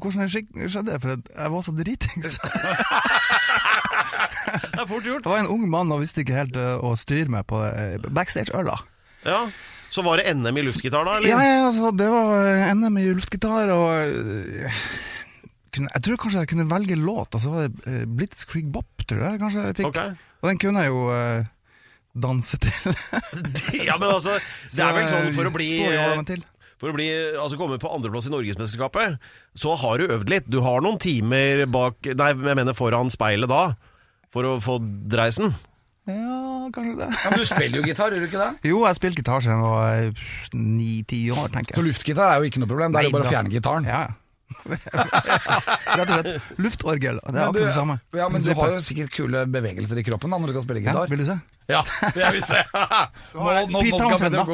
[0.04, 2.36] hvordan det, skjedde, for jeg var så dritings.
[4.72, 5.24] Det er fort gjort.
[5.24, 8.00] Det var en ung mann og visste ikke helt eh, å styre meg på eh,
[8.08, 8.78] backstage-øla.
[9.26, 9.44] Ja.
[9.90, 11.18] Så var det NM i luftgitar, da?
[11.18, 11.46] Ja, eller?
[11.48, 13.88] ja, altså, det var eh, NM i luftgitar, og
[15.80, 19.66] Jeg tror kanskje jeg kunne velge låt, Altså var det Blitzkrieg Bop, tror jeg kanskje
[19.66, 19.90] jeg fikk.
[19.92, 20.14] Okay.
[20.40, 21.02] Og den kunne jeg jo
[22.20, 22.94] danse til.
[23.88, 24.38] Ja, men altså,
[24.70, 25.70] det er vel sånn for å bli.
[26.80, 29.18] For å bli, altså komme på andreplass i Norgesmesterskapet,
[29.58, 30.46] så har du øvd litt.
[30.48, 33.74] Du har noen timer bak Nei, jeg mener foran speilet da,
[34.34, 34.78] for å få
[35.10, 35.52] dreisen.
[36.10, 37.08] Ja, kanskje det.
[37.12, 38.70] Ja, men du spiller jo gitar, gjør du ikke det?
[38.70, 41.78] Jo, jeg spilte gitar siden jeg var ni-ti år, tenker jeg.
[41.78, 42.94] Så luftgitar er jo ikke noe problem.
[42.94, 43.88] Det er jo bare å fjerne gitaren.
[43.90, 44.16] Ja, ja.
[44.70, 46.50] Rett og slett.
[46.60, 47.20] Luftorgel.
[47.24, 47.96] Det er akkurat det samme.
[48.16, 50.84] Ja, men du har jo sikkert kule bevegelser i kroppen da når du skal spille
[50.84, 51.06] ja.
[51.10, 51.38] Vil du se?
[51.70, 51.80] Ja,
[52.18, 52.60] jeg vil se.
[53.36, 54.44] Nå, nå, Pete Townsend, da.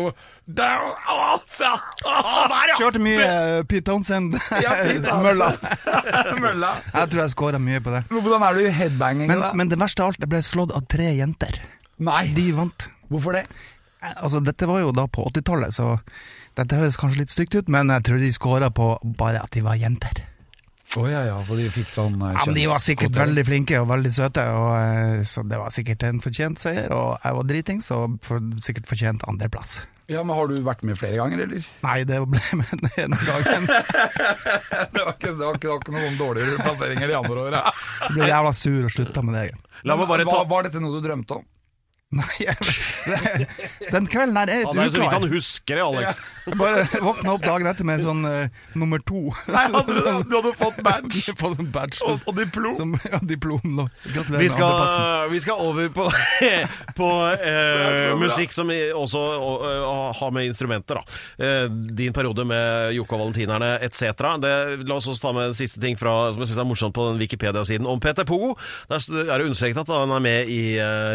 [0.58, 2.76] Der, å, der, ja!
[2.76, 4.36] Kjørte mye uh, Pete Townsend.
[4.62, 6.42] Ja, Pete Townsend.
[6.44, 6.74] Mølla.
[6.92, 8.04] Jeg tror jeg scora mye på det.
[8.12, 9.30] Hvordan er du i headbanging?
[9.32, 9.54] Men, da?
[9.56, 11.60] men det verste av alt, jeg ble slått av tre jenter.
[12.04, 12.90] Nei, De vant.
[13.08, 13.46] hvorfor det?
[14.04, 15.94] Eh, Altså, dette var jo da på 80-tallet, så
[16.56, 19.62] dette høres kanskje litt stygt ut, men jeg tror de scora på bare at de
[19.66, 20.24] var jenter.
[20.96, 23.18] Å ja, ja, så de fikk sånn uh, Ja, De var sikkert kjønnskvotering.
[23.26, 26.86] veldig flinke og veldig søte, og, uh, så det var sikkert en fortjent seier.
[26.94, 29.80] Og jeg var dritings, og for, sikkert fortjent andreplass.
[30.08, 31.66] Ja, men Har du vært med flere ganger, eller?
[31.82, 33.66] Nei, det ble med den ene gangen.
[34.96, 37.60] Det var ikke, det var ikke, det var ikke noen dårligere plasseringer de andre åra.
[38.14, 39.44] Ble jævla sur og slutta med det.
[39.86, 41.44] La meg bare ta Var, var dette noe du drømte om?
[42.16, 43.46] Nei, jeg, det,
[43.90, 46.18] Den kvelden her er ja, litt Det er jo så vidt han husker det, Alex.
[46.46, 49.24] Jeg bare våkna opp dagen etter med sånn uh, nummer to.
[49.50, 51.98] Nei, hadde du, hadde fått badge Fått en badge.
[52.06, 52.76] og, og diplom.
[52.78, 53.58] Som, ja, diplom.
[53.66, 53.88] nå.
[54.04, 55.02] Gratulerer Vi med andreplassen.
[55.02, 56.06] skal, vi skal over på,
[57.00, 57.08] på
[57.42, 61.02] uh, musikk som også uh, har med instrumenter.
[61.02, 61.18] da.
[61.42, 61.66] Eh,
[61.98, 64.14] din periode med Jokke og Valentinerne etc.
[64.46, 66.94] Det- La oss også ta med en siste ting fra, som jeg synes er morsomt
[66.94, 68.54] på den Wikipedia-siden om Peter Pogo.
[68.94, 70.62] Der er det understreket at han er med i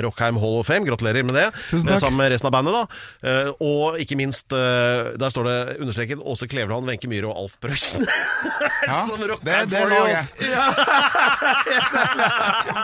[0.04, 0.81] Rockheim Hall of Fame.
[0.88, 1.48] Gratulerer med det.
[1.70, 2.00] Tusen takk.
[2.04, 2.74] Sammen med resten av bandet.
[2.74, 2.84] da.
[3.30, 7.58] Eh, og ikke minst, eh, der står det understreket Åse Kleveland, Wenche Myhre og Alf
[7.64, 8.08] Prøysen.
[8.82, 10.36] Ja, Som det, Rockheim det for oss.
[10.42, 10.50] jeg.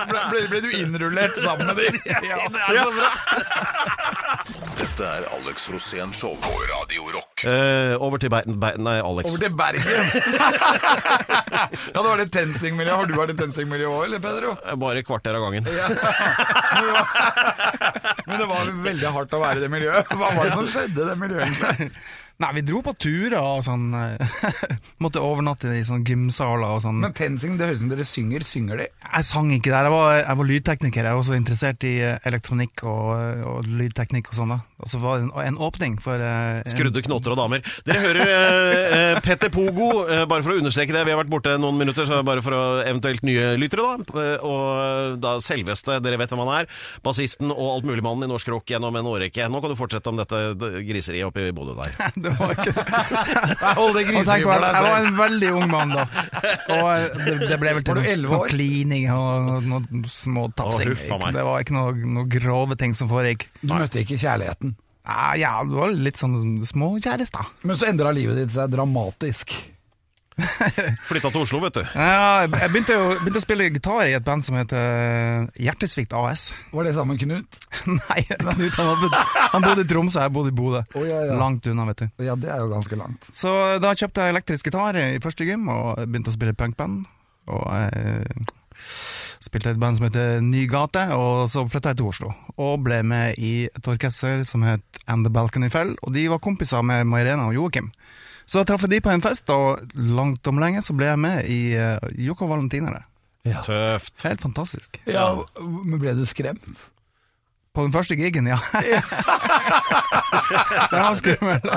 [0.09, 1.87] Ble, ble, ble du innrullert sammen med de?
[2.29, 3.09] Ja, det er så bra!
[4.47, 7.43] Dette er Alex Rosén Show på Radio Rock.
[7.43, 8.55] Eh, over til Bergen
[8.85, 9.27] Nei, Alex.
[9.27, 9.83] Over til Bergen.
[11.91, 12.95] ja, det var det TenSing-miljøet.
[12.95, 14.55] Har du vært i TenSing-miljøet òg, eller Pedro?
[14.63, 15.67] Bare Bare kvarter av gangen.
[15.67, 15.87] Ja.
[18.27, 20.09] Men, det var, men det var veldig hardt å være i det miljøet.
[20.19, 21.43] Hva var det som skjedde i det miljøet?
[21.47, 21.91] egentlig?
[22.37, 23.87] Nei, vi dro på turer og sånn.
[23.97, 24.33] eh,
[25.03, 26.99] Måtte overnatte i sånn gymsaler og sånn.
[27.01, 28.45] Men TenSing, det høres ut som dere synger.
[28.45, 28.85] Synger de?
[29.07, 29.87] Jeg sang ikke der.
[29.89, 31.07] Jeg var, jeg var lydtekniker.
[31.09, 33.09] Jeg var også interessert i eh, elektronikk og,
[33.41, 34.53] og lydteknikk og sånn.
[34.53, 34.59] da.
[34.77, 37.63] Og så var det en, en åpning for uh, Skrudde knotter og damer.
[37.87, 41.01] Dere hører eh, Petter Pogo, uh, bare for å understreke det.
[41.07, 44.27] Vi har vært borte noen minutter, så bare for å eventuelt nye lyttere, da.
[44.45, 46.69] Og da selveste, dere vet hvem han er.
[47.01, 49.49] Bassisten og altmuligmannen i norsk rock gjennom en årrekke.
[49.49, 50.43] Nå kan du fortsette om dette
[50.85, 51.97] griseriet oppe i Bodø der.
[52.27, 52.73] Det var ikke
[53.79, 56.07] Hold det Og for vel, deg jeg var en veldig ung mann da.
[56.75, 60.93] Og eh, det, det ble vel til noe, noe klining og noe, små tafsing.
[61.35, 63.47] Det var ikke noe, noe grove ting som foregikk.
[63.61, 64.75] Du møtte ikke kjærligheten.
[65.07, 67.53] Ja, ja, du var litt sånn småkjærester.
[67.63, 69.55] Men så endra livet ditt seg dramatisk.
[71.09, 71.81] Flytta til Oslo, vet du.
[71.97, 76.51] Ja, jeg begynte, jo, begynte å spille gitar i et band som heter Hjertesvikt AS.
[76.75, 77.59] Var det sammen med Knut?
[77.99, 79.23] Nei, Knut han, bodde,
[79.55, 80.83] han bodde i Tromsø, jeg bodde i Bodø.
[80.93, 81.37] Oh, ja, ja.
[81.41, 82.25] Langt unna, vet du.
[82.27, 83.29] Ja, det er jo ganske langt.
[83.33, 87.07] Så da kjøpte jeg elektrisk gitar i første gym og begynte å spille punkband.
[87.47, 88.45] Og jeg
[89.43, 92.31] spilte et band som heter Ny Gate, og så flytta jeg til Oslo.
[92.61, 96.43] Og ble med i et orkester som het And the Balcony Fell, og de var
[96.43, 97.89] kompiser med Mairena og Joakim.
[98.47, 101.49] Så traff jeg de på en fest, og langt om lenge så ble jeg med
[101.51, 103.03] i uh, Joko Valentinere.
[103.63, 104.15] Tøft.
[104.23, 104.99] Helt fantastisk.
[105.07, 105.31] Ja,
[105.61, 106.63] men ble du skremt?
[107.75, 108.57] På den første gigen, ja.
[110.91, 111.67] det var skummelt.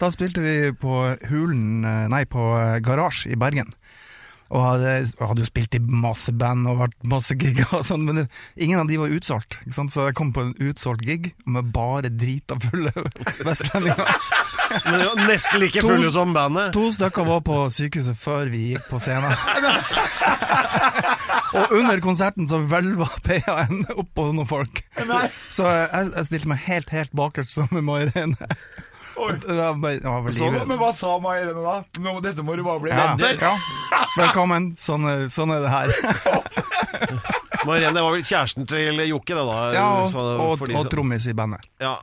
[0.00, 3.74] Da spilte vi på Hulen eh, Nei, på eh, Garasje i Bergen.
[4.54, 8.04] Og hadde, og hadde jo spilt i masse band og vært masse gigger og sånn,
[8.06, 8.24] men det,
[8.62, 9.56] ingen av de var utsolgt.
[9.64, 9.90] Ikke sant?
[9.90, 12.92] Så jeg kom på en utsolgt gig med bare drita fulle
[13.48, 13.98] vestlendinger.
[14.84, 16.70] Men det var nesten like To- fulle som bandet.
[16.76, 19.34] To stykker var på sykehuset før vi gikk på scenen.
[21.58, 24.84] og under konserten så hvelva PA-en oppå noen folk.
[25.54, 28.38] Så jeg, jeg stilte meg helt, helt bakerst sammen med Mairene.
[28.38, 28.46] Det
[29.14, 31.74] det men hva sa Mairene da?
[32.02, 33.54] Nå, dette må du bare bli ja, vant ja.
[34.18, 34.62] Velkommen.
[34.80, 35.88] Sånn, er- sånn er det her.
[37.68, 39.60] Mairene var vel kjæresten til Jokke, det da?
[39.74, 41.64] Ja, og, Så og, og trommis i bandet.
[41.82, 41.96] Ja.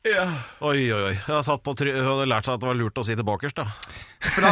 [0.00, 1.12] Oi, oi, oi.
[1.12, 3.66] Jeg satt på try hadde lært seg at det var lurt å si tilbakerst, da.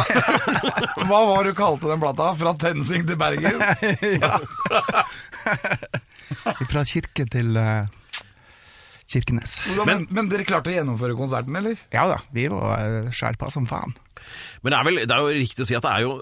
[1.09, 2.35] Hva var du kalte den plata?
[2.37, 3.57] Fra Tensing til Bergen?
[6.69, 7.89] Fra kirke til eh,
[9.09, 9.59] Kirkenes.
[9.87, 11.79] Men, men dere klarte å gjennomføre konserten, eller?
[11.95, 13.95] Ja da, vi var uh, skjerpa som faen.
[14.61, 16.19] Men det er, vel, det er jo riktig å si at det er jo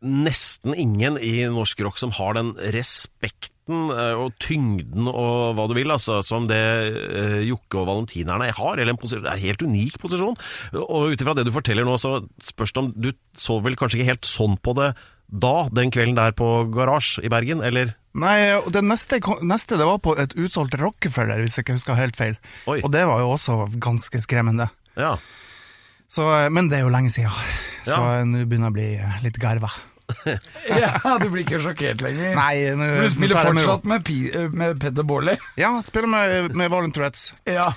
[0.00, 5.74] nesten ingen i norsk rock som har den respekten eh, og tyngden og hva du
[5.76, 8.80] vil, altså, som det eh, Jokke og valentinerne har.
[8.80, 10.38] Eller en posisjon, det er en helt unik posisjon.
[10.80, 14.00] Og ut ifra det du forteller nå, så spørs det om du så vel kanskje
[14.00, 14.94] ikke helt sånn på det
[15.30, 17.94] da, den kvelden der på Garasje i Bergen, eller?
[18.18, 18.36] Nei,
[18.74, 22.34] det neste, neste det var på et utsolgt Rockefeller, hvis jeg ikke husker helt feil.
[22.66, 22.80] Oi.
[22.82, 24.66] Og det var jo også ganske skremmende.
[24.98, 25.12] Ja.
[26.10, 27.30] Så, eh, men det er jo lenge siden,
[27.86, 28.18] så Ja.
[28.18, 29.70] eh, nå begynner jeg å bli eh, litt garva.
[30.66, 32.34] Ja, Du blir ikke sjokkert lenger?
[32.34, 35.36] Nei, nå du spiller tar jeg med fortsatt med, Peder eh, med Petter Baarli?
[35.60, 37.28] Ja, spiller med, med Valen Tourettes.
[37.46, 37.68] Ja.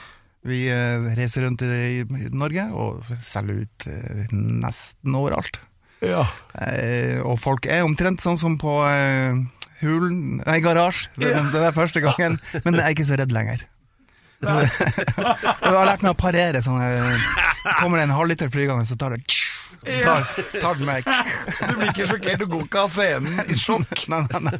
[0.43, 3.85] Vi reiser rundt i, i Norge og selger ut
[4.33, 5.61] nesten overalt.
[6.05, 6.23] Ja.
[6.61, 9.37] Eh, og folk er omtrent sånn som på eh,
[9.83, 11.11] Hulen Nei, Garasje.
[11.19, 12.39] Det, det er første gangen.
[12.63, 13.65] Men jeg er ikke så redd lenger.
[14.43, 17.15] jeg har lært meg å parere sånne
[17.79, 19.21] Kommer det en halvliter flygende, så tar det
[20.03, 20.25] tar,
[20.59, 21.07] tar den meg.
[21.07, 24.03] Du blir ikke sjokkert, du går ikke av scenen i sjokk.
[24.11, 24.59] Nei, nei, nei.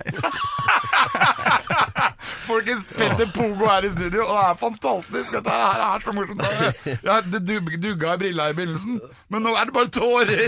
[2.48, 5.32] Folkens, Petter Pogo er i studio, og det er fantastisk.
[5.38, 6.42] Dette her er så morsomt.
[7.08, 9.00] Ja, det dug- dugga i brilla i begynnelsen,
[9.32, 10.40] men nå er det bare tårer.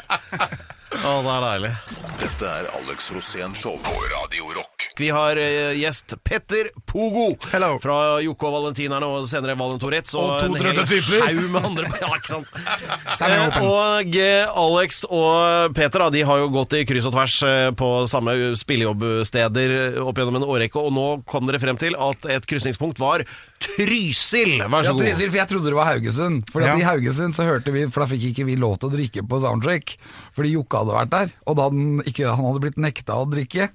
[1.01, 1.69] Å, det er deilig.
[2.21, 4.85] Dette er Alex Rosén Show på Radio Rock.
[4.99, 7.71] Vi har eh, gjest Petter Pogo Hello.
[7.81, 10.13] fra Jokke og Valentinerne og senere Valentoretz.
[10.19, 11.25] Og to en trøtte hel typer.
[11.25, 11.89] haug med andre.
[12.03, 12.53] Ja, ikke sant?
[13.17, 13.65] Samme Eh, åpen.
[13.71, 17.69] og eh, Alex og Peter da, de har jo gått i kryss og tvers eh,
[17.81, 22.45] på samme spillejobbsteder opp gjennom en årrekke, og nå kom dere frem til at et
[22.49, 23.25] krysningspunkt var
[23.61, 24.57] Trysil.
[24.65, 25.01] Vær så god.
[25.03, 26.43] Ja, Trysil, for jeg trodde det var Haugesund.
[26.51, 26.75] Fordi Ja.
[26.77, 29.39] i Haugesund så hørte vi, for da fikk ikke vi lov til å drikke på
[29.43, 29.97] soundtrack.
[30.35, 31.31] fordi Jokke hadde vært der.
[31.45, 33.69] Og da hadde han, ikke, han hadde blitt nekta å drikke.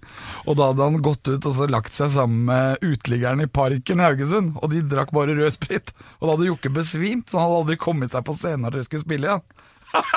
[0.46, 4.00] Og da hadde han gått ut og så lagt seg sammen med uteliggeren i parken
[4.00, 5.92] i Haugesund, og de drakk bare rød sprit.
[6.20, 8.84] Og da hadde Jokke besvimt, så han hadde aldri kommet seg på scenen når de
[8.88, 9.42] skulle spille igjen.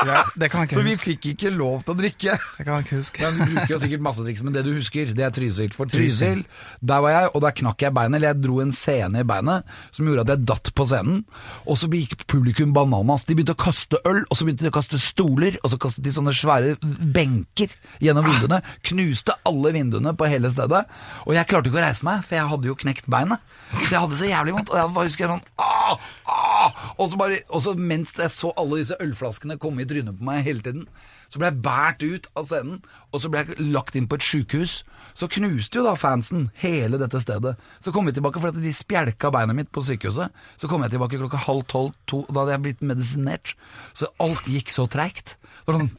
[0.10, 1.08] Ja, det kan jeg Så ikke vi huske.
[1.10, 2.36] fikk ikke lov til å drikke.
[2.58, 3.20] Det kan jeg ikke huske.
[3.24, 5.74] Men Du bruker jo sikkert masse triks, men det du husker, det er Trysil.
[5.76, 6.44] For Trysil,
[6.82, 9.63] der var jeg, og der knakk jeg beinet, eller jeg dro en scene i beinet
[9.96, 11.24] som gjorde at jeg datt på scenen.
[11.65, 13.26] Og så gikk publikum bananas.
[13.28, 16.04] De begynte å kaste øl, og så begynte de å kaste stoler, og så kastet
[16.08, 16.76] de sånne svære
[17.15, 18.62] benker gjennom vinduene.
[18.89, 20.86] Knuste alle vinduene på hele stedet.
[21.26, 23.39] Og jeg klarte ikke å reise meg, for jeg hadde jo knekt beinet.
[23.86, 26.59] Så jeg hadde så jævlig vondt, og jeg bare husker sånn Åh, ah!
[26.98, 30.28] Og så bare, og så mens jeg så alle disse ølflaskene komme i trynet på
[30.28, 30.86] meg hele tiden,
[31.30, 32.80] så ble jeg båret ut av scenen,
[33.13, 34.80] og så ble jeg lagt inn på et sjukehus.
[35.18, 37.56] Så knuste jo da fansen hele dette stedet.
[37.84, 40.34] Så kom vi tilbake, for at de spjelka beinet mitt på sykehuset.
[40.58, 43.54] Så kom jeg tilbake klokka halv tolv, to, da hadde jeg blitt medisinert.
[43.98, 45.36] Så alt gikk så treigt.
[45.70, 45.89] Sånn,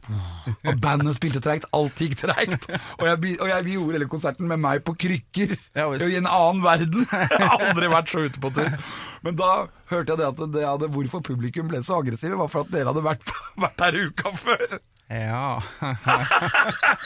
[0.67, 2.67] og bandet spilte treigt, alt gikk treigt.
[2.97, 5.55] Og jeg, og jeg vi gjorde hele konserten med meg på krykker.
[5.77, 7.05] I en annen verden.
[7.07, 8.75] Jeg har aldri vært så ute på tur.
[9.23, 9.51] Men da
[9.91, 12.89] hørte jeg det at det hadde, hvorfor publikum ble så aggressive, var for at dere
[12.91, 13.31] hadde vært,
[13.63, 14.79] vært der uka før.
[15.09, 15.61] Ja.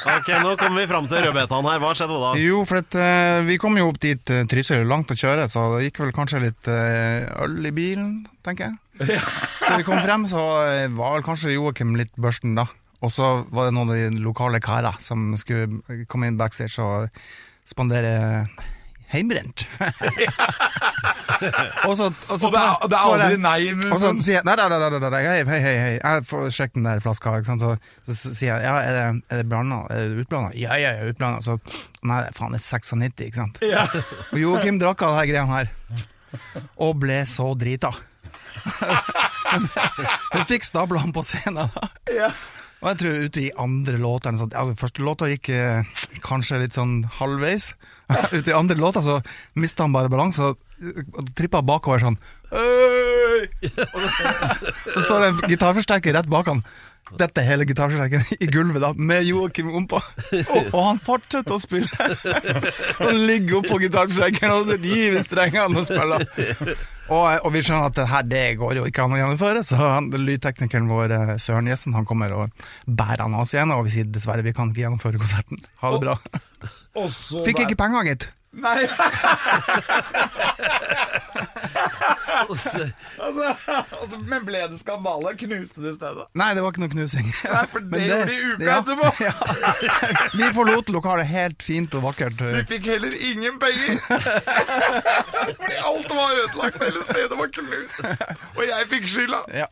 [0.05, 1.79] Ok, Nå kommer vi fram til rødbetaen her.
[1.81, 2.31] Hva skjedde da?
[2.37, 5.63] Jo, for at, eh, vi kom jo opp dit uh, Trysil, langt å kjøre, så
[5.73, 8.11] det gikk vel kanskje litt eh, øl i bilen,
[8.45, 8.77] tenker jeg.
[9.65, 12.67] Så vi kom frem, så eh, var vel kanskje Joakim litt børsten da.
[13.03, 17.09] Og så var det noen av de lokale karer som skulle komme inn backstage og
[17.67, 18.45] spandere
[19.11, 19.65] heimbrent.
[21.87, 24.37] og så, og så Og det er, det er aldri nei i og så sier
[24.39, 27.27] jeg nei, nei, nei, nei, nei, hei, hei, hei, får sjekke den der flaska.
[27.39, 27.63] Ikke sant?
[27.65, 27.69] Så,
[28.09, 29.77] så, sier jeg ja, er det, er det blanda?
[29.93, 30.49] Er det utblanda?
[30.57, 31.39] Ja, ja, ja, utblanda.
[31.45, 31.51] Så
[32.05, 33.55] nei, det faen, det er 96, ikke sant.
[34.31, 35.67] Og Joakim drakk av denne greiene her,
[36.81, 37.91] og ble så drita.
[40.33, 41.71] Hun fikk stabla han på scenen.
[41.71, 42.29] da.
[42.81, 45.87] Og jeg tror ute i andre låter altså, Første låta gikk eh,
[46.25, 47.71] kanskje litt sånn halvveis.
[48.37, 49.19] ute i andre låta så
[49.53, 52.17] mista han bare balanse og og trippa bakover sånn
[52.51, 54.33] «Øy!» Og så,
[54.95, 56.61] så står det en gitarforsterker rett bak han.
[57.19, 59.99] Dette er hele gitarforsterkeren i gulvet da, med Joakim ompå.
[60.65, 61.87] Og han fortsetter å spille.
[62.97, 66.25] Han ligger oppå gitarforsterkeren og river strengene og spiller.
[67.05, 69.77] Og, og vi skjønner at det her det går jo ikke an å gjennomføre, så
[69.77, 73.93] han, lydteknikeren vår, eh, Søren Jessen, han kommer og bærer han oss igjen, og vi
[73.99, 75.61] sier dessverre vi kan ikke gjennomføre konserten.
[75.83, 76.17] Ha det bra.
[76.95, 78.29] Og så Fikk der- ikke penger, gitt.
[78.55, 78.87] Nei!
[83.25, 85.33] altså, altså, men ble det skandale?
[85.39, 86.25] Knuste det stedet?
[86.37, 87.29] Nei, det var ikke noe knusing.
[87.45, 89.11] Nei, for det Men gjorde de uka ja, etterpå.
[89.25, 89.33] Ja.
[90.35, 92.41] Vi forlot lokalet helt fint og vakkert.
[92.41, 93.99] Vi fikk heller ingen penger.
[94.05, 98.05] Fordi alt var ødelagt, hele stedet var knust.
[98.55, 99.39] Og jeg fikk skylda.
[99.61, 99.67] Ja.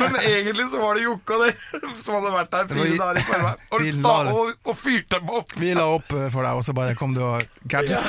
[0.00, 1.54] Men egentlig så var det Jokke og det
[2.04, 3.64] som hadde vært der fire dager i forveien.
[3.68, 5.48] Og, sta, la- og, og fyrte dem opp.
[5.58, 8.00] Vi la opp eh, for deg, og så bare kom du og catcha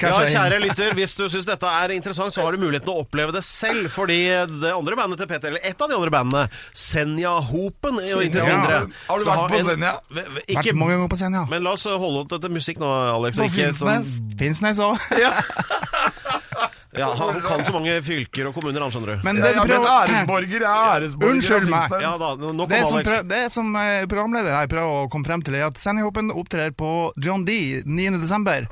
[0.00, 3.19] Ja, kjære lytter, hvis du syns dette er interessant, så har du muligheten å oppleve
[3.34, 3.90] det selv.
[3.92, 4.18] Fordi
[4.62, 8.80] det andre bandet til Peter, eller et av de andre bandene, Senja-Hopen, jo inntil mindre.
[9.08, 9.92] Har du vært på en- Senja?
[10.10, 11.44] V- v- Vært mange ganger på Senja.
[11.50, 13.36] men la oss holde opp dette musikk nå, Alex.
[13.38, 14.36] På ikke sånn- Finnsnes?
[14.40, 14.96] Finnsnes òg.
[16.98, 19.22] Ja, han kan så mange fylker og kommuner, han, skjønner du.
[19.24, 20.64] Men det er blitt prøver- æresborger.
[20.66, 21.36] Er æresborger.
[21.36, 21.92] Unnskyld meg.
[22.02, 23.08] Ja da, nå det som, Alex.
[23.08, 26.74] prøv, det som eh, programleder her prøver å komme frem til, er at Senjahopen opptrer
[26.74, 28.18] på John D 9.
[28.20, 28.66] desember.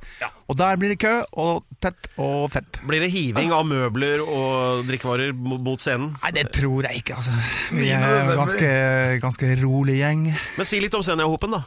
[0.49, 2.79] Og der blir det kø, og tett og fett.
[2.89, 6.15] Blir det hiving av møbler og drikkevarer mot scenen?
[6.23, 7.35] Nei, det tror jeg ikke, altså.
[7.77, 8.71] Vi er en ganske,
[9.21, 10.31] ganske rolig gjeng.
[10.57, 11.67] Men si litt om Senja-Hopen, da.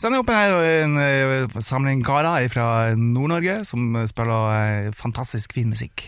[0.00, 6.04] Senjahopen er en eh, samling karer fra Nord-Norge som spiller eh, fantastisk fin musikk.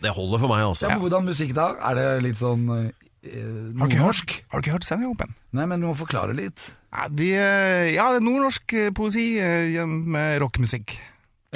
[0.00, 0.88] Det holder for meg, altså.
[0.92, 1.70] Ja, hvordan musikk da?
[1.90, 2.92] Er det litt sånn eh, Har
[3.28, 4.34] du ikke nordnorsk?
[4.36, 5.32] hørt, har du ikke hørt Senjahopen?
[5.56, 6.66] Nei, men du må forklare litt.
[6.92, 10.92] Ja, vi, eh, ja, det er nordnorsk eh, poesi eh, med rockemusikk.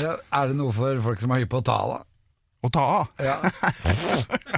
[0.01, 1.99] Ja, er det noe for folk som er hypp på å ta da?
[2.63, 3.09] Å ta av.
[3.19, 3.37] Ja.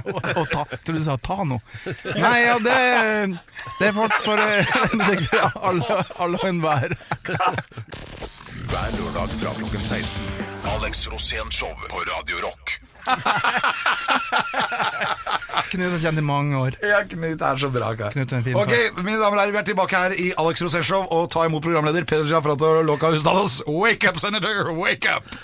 [0.05, 1.57] Å ta, tror du sa ta nå.
[2.13, 2.75] Nei, ja, det,
[3.79, 4.37] det er folk for
[5.09, 6.93] sikkert alle, alle og enhver.
[7.25, 10.21] Hver lørdag fra klokken 16.
[10.75, 12.77] Alex Rosén Show på Radio Rock.
[15.75, 16.77] Knut har kjent i mange år.
[16.83, 18.15] ja, Knut er så bra kar.
[18.15, 20.63] Knut er en fin Ok, mine damer og herrer, vi er tilbake her i Alex
[20.63, 23.61] Rosén og ta imot programleder Peder Giafrato Loka Husdalos.
[23.67, 25.35] Wake up, senator, wake up!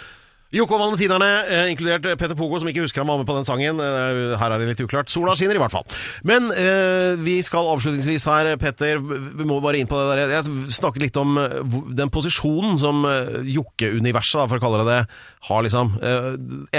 [0.52, 3.46] Joko og Valentinerne, eh, inkludert Peter Pogo, som ikke husker han var med på den
[3.48, 3.80] sangen.
[3.80, 5.08] Eh, her er det litt uklart.
[5.08, 5.86] Sola skinner i hvert fall.
[6.28, 10.34] Men eh, vi skal avslutningsvis her, Petter, vi må bare inn på det der.
[10.36, 11.56] Jeg snakket litt om eh,
[11.96, 13.08] den posisjonen som
[13.48, 15.00] Jokke-universet, for å kalle det det,
[15.48, 15.96] har liksom.
[16.04, 16.32] Eh,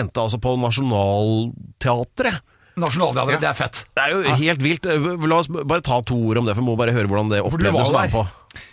[0.02, 2.44] endte altså på Nationaltheatret.
[2.80, 3.82] Nasjonalteatret, det er fett.
[3.92, 4.86] Det er jo helt vilt.
[4.88, 7.32] Eh, La oss bare ta to ord om det, for vi må bare høre hvordan
[7.32, 8.24] det opplevdes å være på.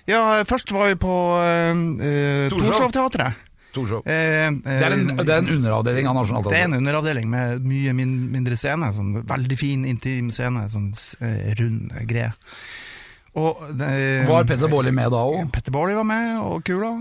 [0.10, 2.66] Ja, først var vi på uh, Torshov.
[2.72, 3.46] Torshov-teatret.
[3.74, 4.08] Torshov.
[4.08, 7.66] Eh, eh, Det er, en, det er en underavdeling av Det er en underavdeling med
[7.66, 8.90] mye min, mindre scene.
[8.96, 10.66] Sånn veldig fin, intim scene.
[10.74, 10.90] Sånn
[11.22, 12.32] eh, rund greie.
[13.38, 13.90] Og det,
[14.28, 15.44] Var Petter Baarli med da òg?
[15.54, 16.96] Petter Baarli var med, og Kula.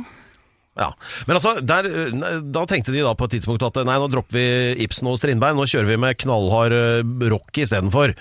[0.79, 0.93] Ja,
[1.27, 4.37] Men altså, der, eh, da tenkte de da på et tidspunkt at nei, nå dropper
[4.39, 4.45] vi
[4.87, 8.15] Ibsen og Strindberg, nå kjører vi med knallhard eh, rock istedenfor.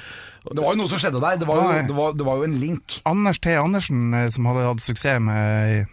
[0.47, 1.37] Det var jo noe som skjedde der.
[1.41, 3.01] Det var jo, det var, det var jo en link.
[3.05, 3.51] Anders T.
[3.59, 5.85] Andersen, eh, som hadde hatt suksess med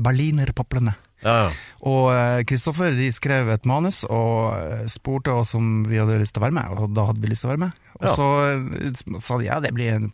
[0.00, 0.96] Berlinerpaplene.
[1.20, 1.48] Ja, ja.
[1.84, 6.32] Og eh, Kristoffer de skrev et manus og eh, spurte oss om vi hadde lyst
[6.36, 7.80] til å være med, og da hadde vi lyst til å være med.
[8.00, 8.14] Og Ja.
[8.16, 10.06] så eh, sa de ja, det blir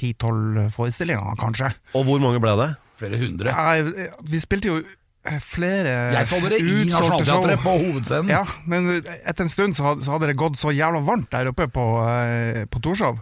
[0.00, 1.70] ti-tolv forestillinger, kanskje.
[1.94, 2.70] Og hvor mange ble det?
[3.00, 3.54] Flere hundre.
[3.54, 4.96] Ja, vi spilte jo eh,
[5.44, 6.76] flere Jeg så dere i.
[6.88, 8.30] Nationaltheatret på hovedscenen.
[8.32, 11.50] Ja, men etter en stund så hadde, så hadde det gått så jævla varmt der
[11.52, 13.20] oppe på, eh, på Torshov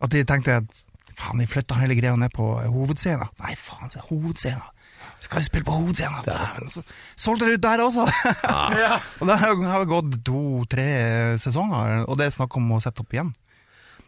[0.00, 0.84] at de tenkte at
[1.18, 3.28] faen, vi flytta hele greia ned på hovedscenen.
[3.42, 4.68] Nei, faen, det er hovedscenen.
[5.20, 6.22] Skal vi spille på hovedscenen?
[6.24, 6.82] Dæven, så
[7.16, 8.06] solgte det ut der også!
[8.80, 8.96] ja.
[9.20, 10.88] og det har gått to-tre
[11.42, 13.34] sesonger, og det er snakk om å sette opp igjen.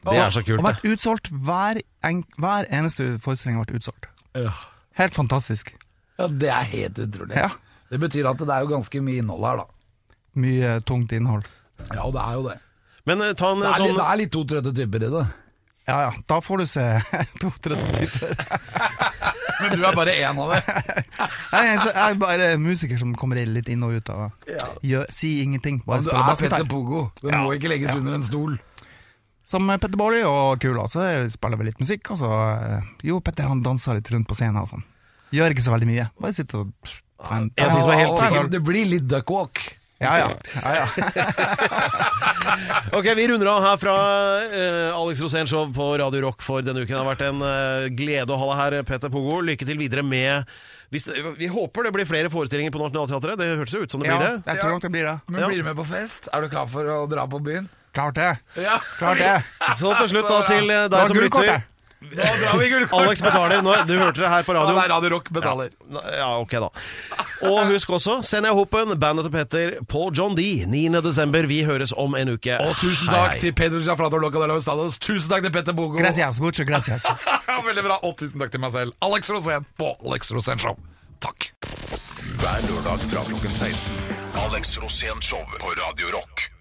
[0.03, 4.09] Det er så kult, Og vært utsolgt hver, en, hver eneste forestilling har vært utsolgt.
[4.35, 4.55] Ja.
[4.99, 5.71] Helt fantastisk.
[6.19, 7.37] Ja, det er helt utrolig.
[7.37, 7.49] Ja.
[7.93, 9.67] Det betyr at det er jo ganske mye innhold her, da.
[10.43, 11.45] Mye tungt innhold.
[11.93, 12.59] Ja, det er jo det.
[13.09, 15.13] Men eh, ta en Det er litt, sånn det er litt to trøtte typer i
[15.13, 15.25] det.
[15.91, 16.85] Ja ja, da får du se
[17.43, 18.37] to trøtte typer.
[19.63, 20.61] Men du er bare én av det.
[20.67, 24.31] Jeg er, jeg er bare musiker som kommer litt inn og ut av
[24.83, 26.33] gjør, Si ingenting, bare Du er.
[26.41, 27.05] Petter Pogo.
[27.21, 27.43] Det Ja.
[27.45, 28.57] må ikke legges under en stol.
[29.47, 32.11] Som Petter Baarli og Kula, så spiller vi litt musikk.
[32.15, 34.83] Og så eh, Jo, Petter han danser litt rundt på scenen og sånn.
[35.33, 36.09] Gjør ikke så veldig mye.
[36.21, 36.73] Bare sitte og
[37.33, 39.61] En ting som er helt sikkert Det blir litt duckwalk.
[40.03, 40.31] Ja, ja.
[40.59, 40.87] ja, ja.
[42.99, 43.95] Ok, Vi runder av her fra
[44.51, 46.97] uh, Alex Rosén Show på Radio Rock for denne uken.
[46.97, 49.39] Det har vært en uh, glede å ha deg her, Petter Pogo.
[49.47, 50.49] Lykke til videre med
[50.93, 53.39] hvis det, Vi håper det blir flere forestillinger på Nationaltheatret.
[53.41, 54.35] Det hørtes jo ut som det ja blir det.
[54.51, 55.15] jeg tror nok det blir det.
[55.31, 55.49] Men Ja.
[55.49, 56.29] blir du med på fest?
[56.35, 57.71] Er du klar for å dra på byen?
[57.97, 58.33] Klart det.
[58.61, 58.77] Ja.
[58.99, 59.39] Klart det.
[59.79, 61.65] Så til slutt da til eh, deg som lytter.
[62.13, 63.07] Da drar vi gullkort.
[63.07, 63.63] Alex betaler.
[63.65, 64.91] Nå, du hørte det her på Ja, det er.
[64.93, 65.71] Radio Rock betaler.
[66.19, 66.69] Ja, ok da.
[67.49, 70.45] Og husk også, send jeg hopen, bandet til Petter på John D.
[70.69, 71.01] 9.
[71.05, 71.49] desember.
[71.51, 72.59] Vi høres om en uke.
[72.63, 73.41] Og tusen takk hei.
[73.47, 74.99] til Pedro Jafrato Loca de los Estados.
[75.03, 75.99] Tusen takk til Petter Bogo.
[75.99, 77.07] Gracias, mucho gracias.
[77.69, 77.99] Veldig bra.
[78.03, 80.77] Og tusen takk til meg selv, Alex Rosén, på Alex Rosén Show.
[81.23, 81.53] Takk.
[82.43, 83.91] Hver lørdag fra klokken 16.
[84.47, 86.52] Alex Rosén Show på Radio Rock.